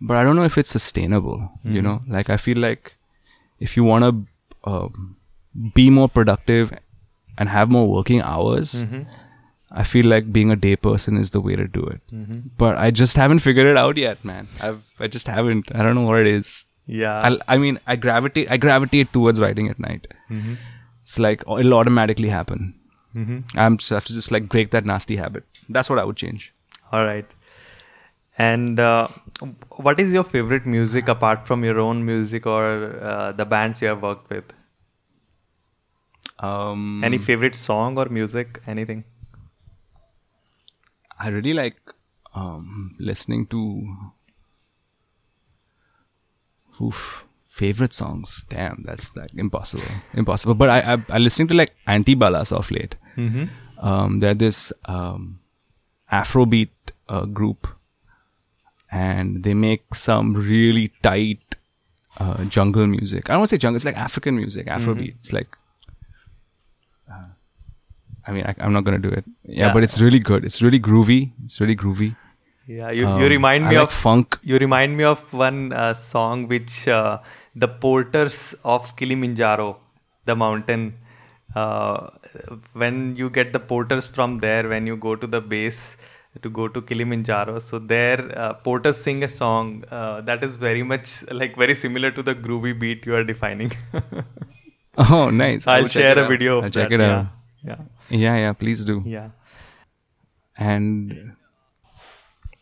[0.00, 1.50] but I don't know if it's sustainable.
[1.64, 1.86] You hmm.
[1.86, 2.94] know, like I feel like
[3.58, 5.16] if you want to um,
[5.74, 6.72] be more productive
[7.38, 9.02] and have more working hours, mm-hmm.
[9.70, 12.00] I feel like being a day person is the way to do it.
[12.12, 12.38] Mm-hmm.
[12.58, 14.46] But I just haven't figured it out yet, man.
[14.60, 15.74] I've I just haven't.
[15.74, 16.66] I don't know what it is.
[16.86, 17.20] Yeah.
[17.20, 18.50] I'll, I mean, I gravitate.
[18.50, 20.06] I gravitate towards writing at night.
[20.30, 20.54] Mm-hmm.
[21.02, 22.74] It's like it'll automatically happen.
[23.56, 25.44] I'm just have to just like break that nasty habit.
[25.68, 26.52] That's what I would change.
[26.92, 27.26] All right.
[28.38, 29.08] And uh,
[29.70, 33.88] what is your favorite music apart from your own music or uh, the bands you
[33.88, 34.44] have worked with?
[36.38, 38.62] Um, Any favorite song or music?
[38.66, 39.04] Anything?
[41.18, 41.76] I really like
[42.34, 43.96] um, listening to
[46.80, 48.44] oof, favorite songs.
[48.48, 49.82] Damn, that's like impossible,
[50.14, 50.54] impossible.
[50.54, 52.94] But I I, I listening to like Antibalas of late.
[53.16, 53.46] Mm-hmm.
[53.84, 55.40] Um, they're this um,
[56.12, 56.70] Afrobeat
[57.08, 57.66] uh, group,
[58.90, 61.56] and they make some really tight
[62.18, 63.28] uh, jungle music.
[63.28, 65.14] I don't want to say jungle; it's like African music, Afrobeat.
[65.20, 65.56] It's like.
[67.10, 67.26] uh,
[68.26, 69.24] I mean, I, I'm not gonna do it.
[69.44, 69.72] Yeah, Yeah.
[69.72, 70.44] but it's really good.
[70.44, 71.32] It's really groovy.
[71.44, 72.14] It's really groovy.
[72.66, 74.38] Yeah, you, Um, you remind me like of funk.
[74.42, 77.18] You remind me of one uh, song which uh,
[77.56, 79.78] the porters of Kilimanjaro,
[80.26, 80.94] the mountain.
[81.54, 82.10] Uh,
[82.74, 85.96] when you get the porters from there, when you go to the base
[86.42, 90.82] to go to Kilimanjaro, so there uh, porters sing a song uh, that is very
[90.82, 93.72] much like very similar to the groovy beat you are defining.
[95.10, 95.64] Oh, nice.
[95.66, 96.28] I'll will share a out.
[96.28, 96.60] video.
[96.60, 96.92] I'll check that.
[96.94, 97.26] it out.
[97.62, 97.76] Yeah,
[98.10, 98.52] Yeah, yeah.
[98.52, 99.00] Please do.
[99.06, 99.28] yeah, yeah.
[100.56, 101.34] And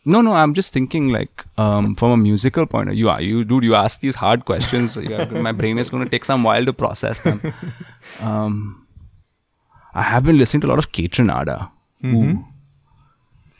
[0.05, 0.33] no, no.
[0.33, 3.09] I'm just thinking like um, from a musical point of view.
[3.11, 4.95] You, you dude, you ask these hard questions.
[4.97, 7.41] are- my brain is going to take some while to process them.
[8.21, 8.85] Um,
[9.93, 11.71] I have been listening to a lot of Kaytranada.
[12.05, 12.45] Ooh.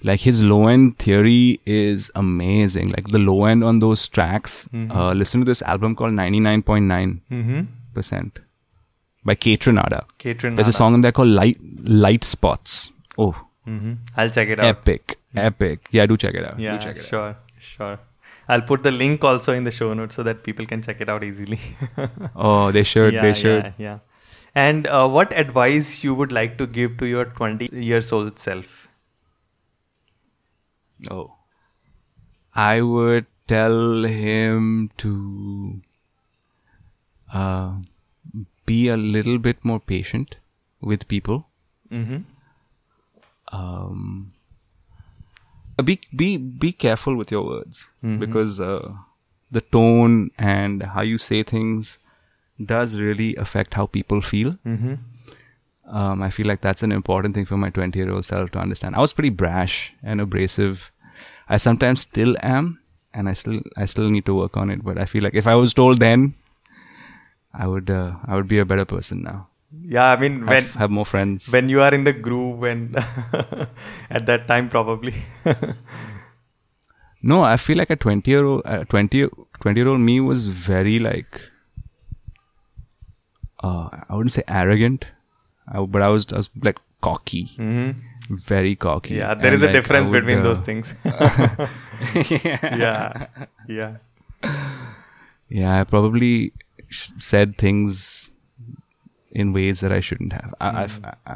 [0.03, 2.89] Like his low end theory is amazing.
[2.89, 4.67] Like the low end on those tracks.
[4.73, 7.61] Uh, listen to this album called 99.9 Mm-hmm.
[7.93, 8.39] percent
[9.25, 10.03] by Kaytranada.
[10.19, 12.91] Kate There's a song in there called Light Light Spots.
[13.17, 13.35] Oh,
[13.67, 13.93] Mm-hmm.
[14.15, 14.65] I'll check it out.
[14.65, 15.87] epic, epic.
[15.91, 16.57] Yeah, do check it out.
[16.57, 17.07] Yeah, do check it out.
[17.09, 17.99] sure, sure.
[18.47, 21.09] I'll put the link also in the show notes so that people can check it
[21.09, 21.59] out easily.
[22.35, 23.13] Oh, they should.
[23.15, 23.65] yeah, they should.
[23.65, 23.97] Yeah, yeah.
[24.55, 28.86] And uh, what advice you would like to give to your 20 years old self?
[31.11, 31.35] Oh,
[32.55, 35.81] I would tell him to
[37.33, 37.73] uh,
[38.65, 40.35] be a little bit more patient
[40.81, 41.47] with people.
[41.91, 42.17] Mm-hmm.
[43.53, 44.33] um,
[45.79, 47.87] uh, be be be careful with your words
[48.19, 48.93] because uh,
[49.49, 51.97] the tone and how you say things
[52.63, 54.57] does really affect how people feel.
[54.65, 54.95] Mm-hmm.
[55.87, 58.59] Um, I feel like that's an important thing for my 20 year old self to
[58.59, 58.95] understand.
[58.95, 60.91] I was pretty brash and abrasive.
[61.49, 62.79] I sometimes still am,
[63.13, 64.83] and I still I still need to work on it.
[64.83, 66.33] But I feel like if I was told then,
[67.53, 69.47] I would uh, I would be a better person now.
[69.81, 71.49] Yeah, I mean when Have, have more friends.
[71.51, 72.95] when you are in the groove and
[74.09, 75.15] at that time probably.
[77.21, 79.27] No, I feel like a 20 year old, uh, 20,
[79.61, 81.41] 20 year old me was very like,
[83.63, 85.05] uh, I wouldn't say arrogant,
[85.67, 87.91] I, but I was, I was like cocky, hmm
[88.29, 89.15] very cocky.
[89.15, 90.93] Yeah, there And, is a like, I difference would, between uh, those things.
[92.75, 93.27] yeah,
[93.67, 93.95] yeah.
[95.49, 96.51] Yeah, I probably
[96.89, 98.31] sh- said things
[99.31, 100.53] in ways that I shouldn't have.
[100.59, 101.35] I, I've, I, I,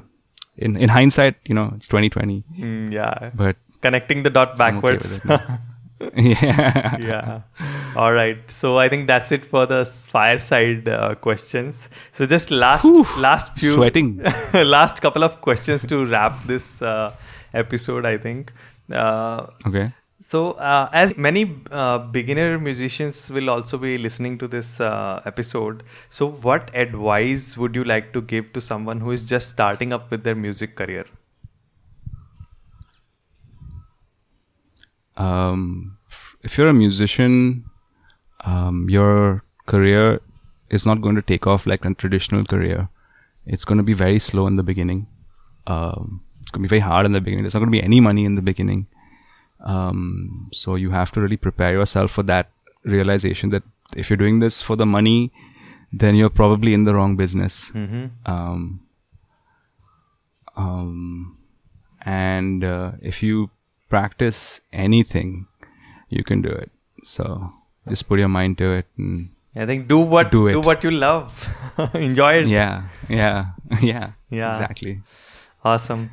[0.58, 3.32] in, in hindsight, you know, it's 2020, Mm, yeah.
[3.34, 4.98] but Connecting the dot I'm okay
[6.02, 6.42] backwards.
[6.42, 6.92] with it now.
[6.98, 6.98] yeah.
[7.00, 7.42] yeah.
[7.96, 8.38] All right.
[8.50, 11.88] So I think that's it for the fireside uh, questions.
[12.14, 13.06] So just last Whew.
[13.18, 14.22] last few Sweating.
[14.54, 17.14] last couple of questions to wrap this uh,
[17.54, 18.06] episode.
[18.06, 18.52] I think.
[18.92, 19.92] Uh, Okay.
[20.28, 25.84] so uh, as many uh, beginner musicians will also be listening to this uh, episode.
[26.10, 30.12] So what advice would you like to give to someone who is just starting up
[30.12, 31.06] with their music career?
[35.18, 35.98] Um,
[36.42, 37.66] if you're a musician,
[38.42, 40.22] um, your career
[40.70, 42.90] is not going to take off like a traditional career.
[43.46, 45.08] It's going to be very slow in the beginning.
[45.68, 47.44] Um, it's going to be very hard in the beginning.
[47.44, 48.88] There's not going to be any money in the beginning.
[49.64, 52.50] Um, so you have to really prepare yourself for that
[52.84, 53.64] realization that
[53.96, 55.32] if you're doing this for the money,
[55.92, 57.70] then you're probably in the wrong business.
[57.72, 58.06] Mm-hmm.
[58.26, 58.82] Um,
[60.56, 61.38] um,
[62.02, 63.50] and uh, if you
[63.96, 64.40] practice
[64.88, 65.30] anything,
[66.10, 66.72] you can do it.
[67.04, 67.28] So
[67.90, 68.88] just put your mind to it.
[68.98, 70.54] And I think do what Do it.
[70.60, 71.48] do what you love.
[72.10, 72.48] Enjoy it.
[72.58, 73.46] yeah, yeah,
[73.94, 74.12] yeah,
[74.42, 74.52] Yeah.
[74.52, 75.02] exactly.
[75.64, 76.10] Awesome.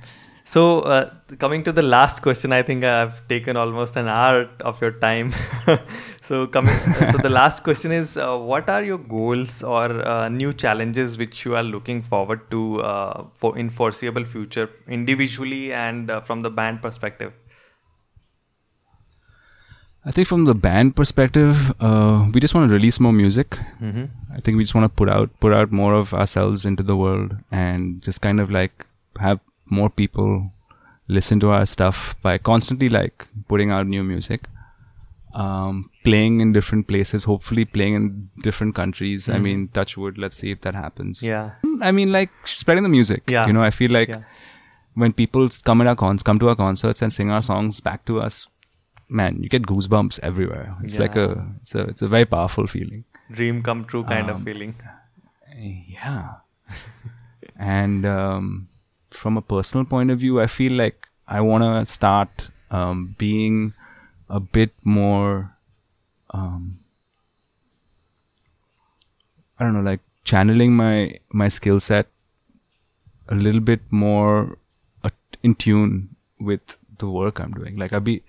[0.50, 1.10] So, uh,
[1.40, 5.32] coming to the last question, I think I've taken almost an hour of your time.
[6.28, 6.72] so, coming.
[7.12, 11.44] so the last question is: uh, What are your goals or uh, new challenges which
[11.44, 12.62] you are looking forward to
[12.92, 14.66] uh, for in foreseeable future,
[15.00, 17.34] individually and uh, from the band perspective?
[20.08, 21.56] I think from the band perspective,
[21.88, 23.58] uh, we just want to release more music.
[23.86, 24.04] Mm-hmm.
[24.34, 26.96] I think we just want to put out put out more of ourselves into the
[26.96, 28.86] world and just kind of like
[29.26, 30.30] have more people
[31.18, 34.48] listen to our stuff by constantly like putting out new music.
[35.44, 38.06] um, playing in different places, hopefully playing in
[38.46, 39.26] different countries.
[39.34, 40.16] I mean, touch wood.
[40.22, 41.20] Let's see if that happens.
[41.26, 41.50] Yeah.
[41.88, 43.22] I mean, like spreading the music.
[43.34, 43.46] Yeah.
[43.50, 44.22] You know, I feel like Yeah.
[45.04, 48.16] when people come our cons, come to our concerts and sing our songs back to
[48.28, 48.38] us,
[49.08, 50.76] man, you get goosebumps everywhere.
[50.82, 53.04] It's like a, it's a, it's a very powerful feeling.
[53.30, 54.74] Dream come true kind Um, of feeling.
[55.56, 56.34] Yeah.
[57.58, 58.68] and um,
[59.10, 63.72] from a personal point of view, I feel like I want to start um, being
[64.28, 65.56] a bit more,
[66.30, 66.80] um,
[69.58, 72.06] I don't know, like channeling my my skill set
[73.28, 74.58] a little bit more
[75.02, 75.10] uh,
[75.42, 77.76] in tune with the work I'm doing.
[77.76, 78.22] Like I be,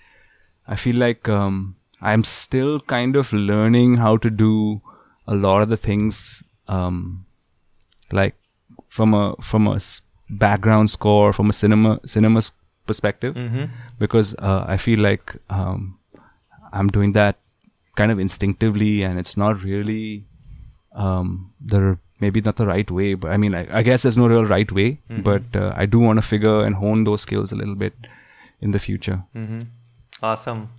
[0.70, 4.82] I feel like um, I'm still kind of learning how to do
[5.28, 7.26] a lot of the things, um,
[8.12, 8.36] like
[8.88, 9.80] from a from a
[10.30, 12.42] background score, from a cinema cinema
[12.86, 13.36] perspective,
[14.00, 15.98] because uh, I feel like um,
[16.72, 17.38] I'm doing that
[17.96, 20.26] kind of instinctively, and it's not really
[20.94, 24.28] um, the maybe not the right way, but I mean, I, I guess there's no
[24.28, 27.56] real right way, but uh, I do want to figure and hone those skills a
[27.56, 27.94] little bit
[28.62, 29.24] in the future.
[30.22, 30.70] Awesome.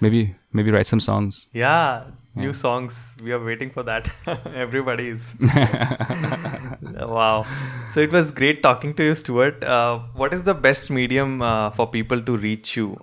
[0.00, 1.48] Maybe maybe write some songs.
[1.52, 3.00] Yeah, new songs.
[3.22, 4.08] We are waiting for that.
[4.54, 5.34] Everybody is.
[6.82, 7.46] wow.
[7.94, 9.64] So it was great talking to you, Stuart.
[9.64, 13.00] Uh, what is the best medium uh, for people to reach you?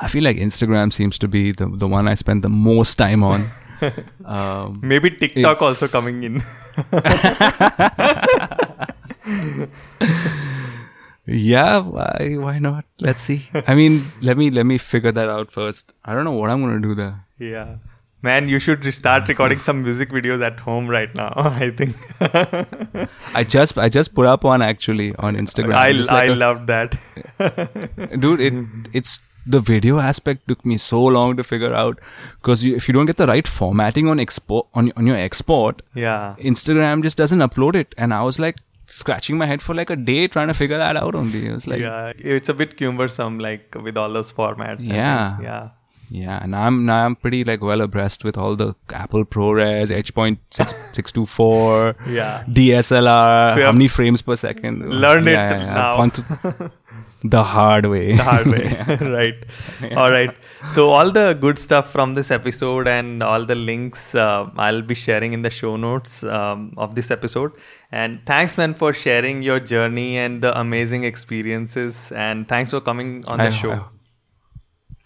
[0.00, 3.22] I feel like Instagram seems to be the the one I spend the most time
[3.22, 3.46] on.
[4.24, 6.42] um, Maybe TikTok also coming in.
[11.26, 12.84] Yeah, why why not?
[13.00, 13.48] Let's see.
[13.66, 15.92] I mean, let me let me figure that out first.
[16.04, 17.24] I don't know what I'm gonna do there.
[17.38, 17.76] yeah.
[18.22, 21.30] Man, you should start recording some music videos at home right now.
[21.36, 21.94] I think.
[23.34, 25.74] I just I just put up one actually on Instagram.
[25.74, 26.96] I, like I a- love that.
[28.20, 28.54] dude it
[28.94, 32.00] it's the video aspect took me so long to figure out
[32.40, 35.82] because you, if you don't get the right formatting on export on, on your export
[35.94, 36.34] yeah.
[36.38, 38.56] instagram just doesn't upload it and i was like
[38.86, 41.66] scratching my head for like a day trying to figure that out only it was
[41.66, 42.12] like yeah.
[42.18, 44.80] It's a bit cumbersome, like with all those formats.
[44.80, 45.68] Yeah, Yeah.
[46.22, 46.38] Yeah.
[46.42, 48.68] and i'm now i'm pretty like well abreast with all the
[49.02, 52.44] apple ProRes h.624 Yeah.
[52.48, 54.88] dslr So how many frames per second?
[55.04, 56.10] learned it I've now.
[57.34, 58.16] the hard way.
[58.16, 58.66] The hard way.
[59.16, 59.38] Right.
[59.96, 60.34] All right.
[60.74, 64.94] So all the good stuff from this episode and all the links uh, i'll be
[64.94, 67.52] sharing in the show notes um, of this episode.
[68.02, 72.02] And thanks man for sharing your journey and the amazing experiences.
[72.14, 73.70] And thanks for coming on the show.
[73.72, 73.82] I-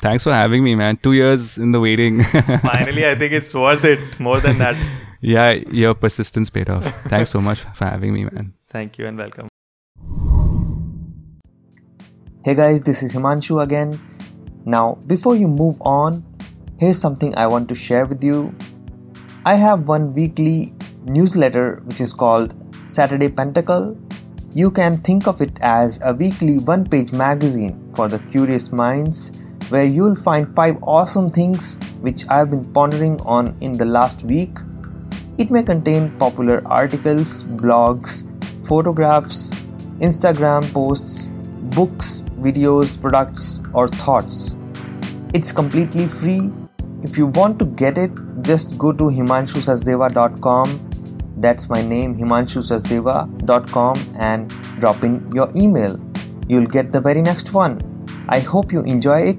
[0.00, 0.96] Thanks for having me, man.
[0.96, 2.22] Two years in the waiting.
[2.62, 4.76] finally i think it's worth it more than that
[5.20, 6.84] yeah, your persistence paid off.
[7.08, 8.54] Thanks so much for having me, man.
[8.68, 9.48] thank you and welcome
[12.44, 13.98] Hey guys, this is Himanshu again.
[14.64, 16.24] Now, before you move on,
[16.78, 18.54] here's something I want to share with you.
[19.44, 20.68] I have one weekly
[21.04, 22.54] newsletter which is called
[22.86, 23.98] Saturday Pentacle.
[24.52, 29.42] You can think of it as a weekly one page magazine for the curious minds
[29.70, 34.58] where you'll find five awesome things which I've been pondering on in the last week.
[35.38, 38.24] It may contain popular articles, blogs,
[38.66, 39.50] photographs,
[40.00, 41.28] Instagram posts,
[41.76, 44.56] books, videos, products, or thoughts.
[45.34, 46.50] It's completely free.
[47.02, 48.10] If you want to get it,
[48.42, 50.90] just go to himanshusachdeva.com.
[51.36, 54.48] That's my name, himanshusachdeva.com, and
[54.80, 56.00] drop in your email.
[56.48, 57.78] You'll get the very next one.
[58.28, 59.38] I hope you enjoy it,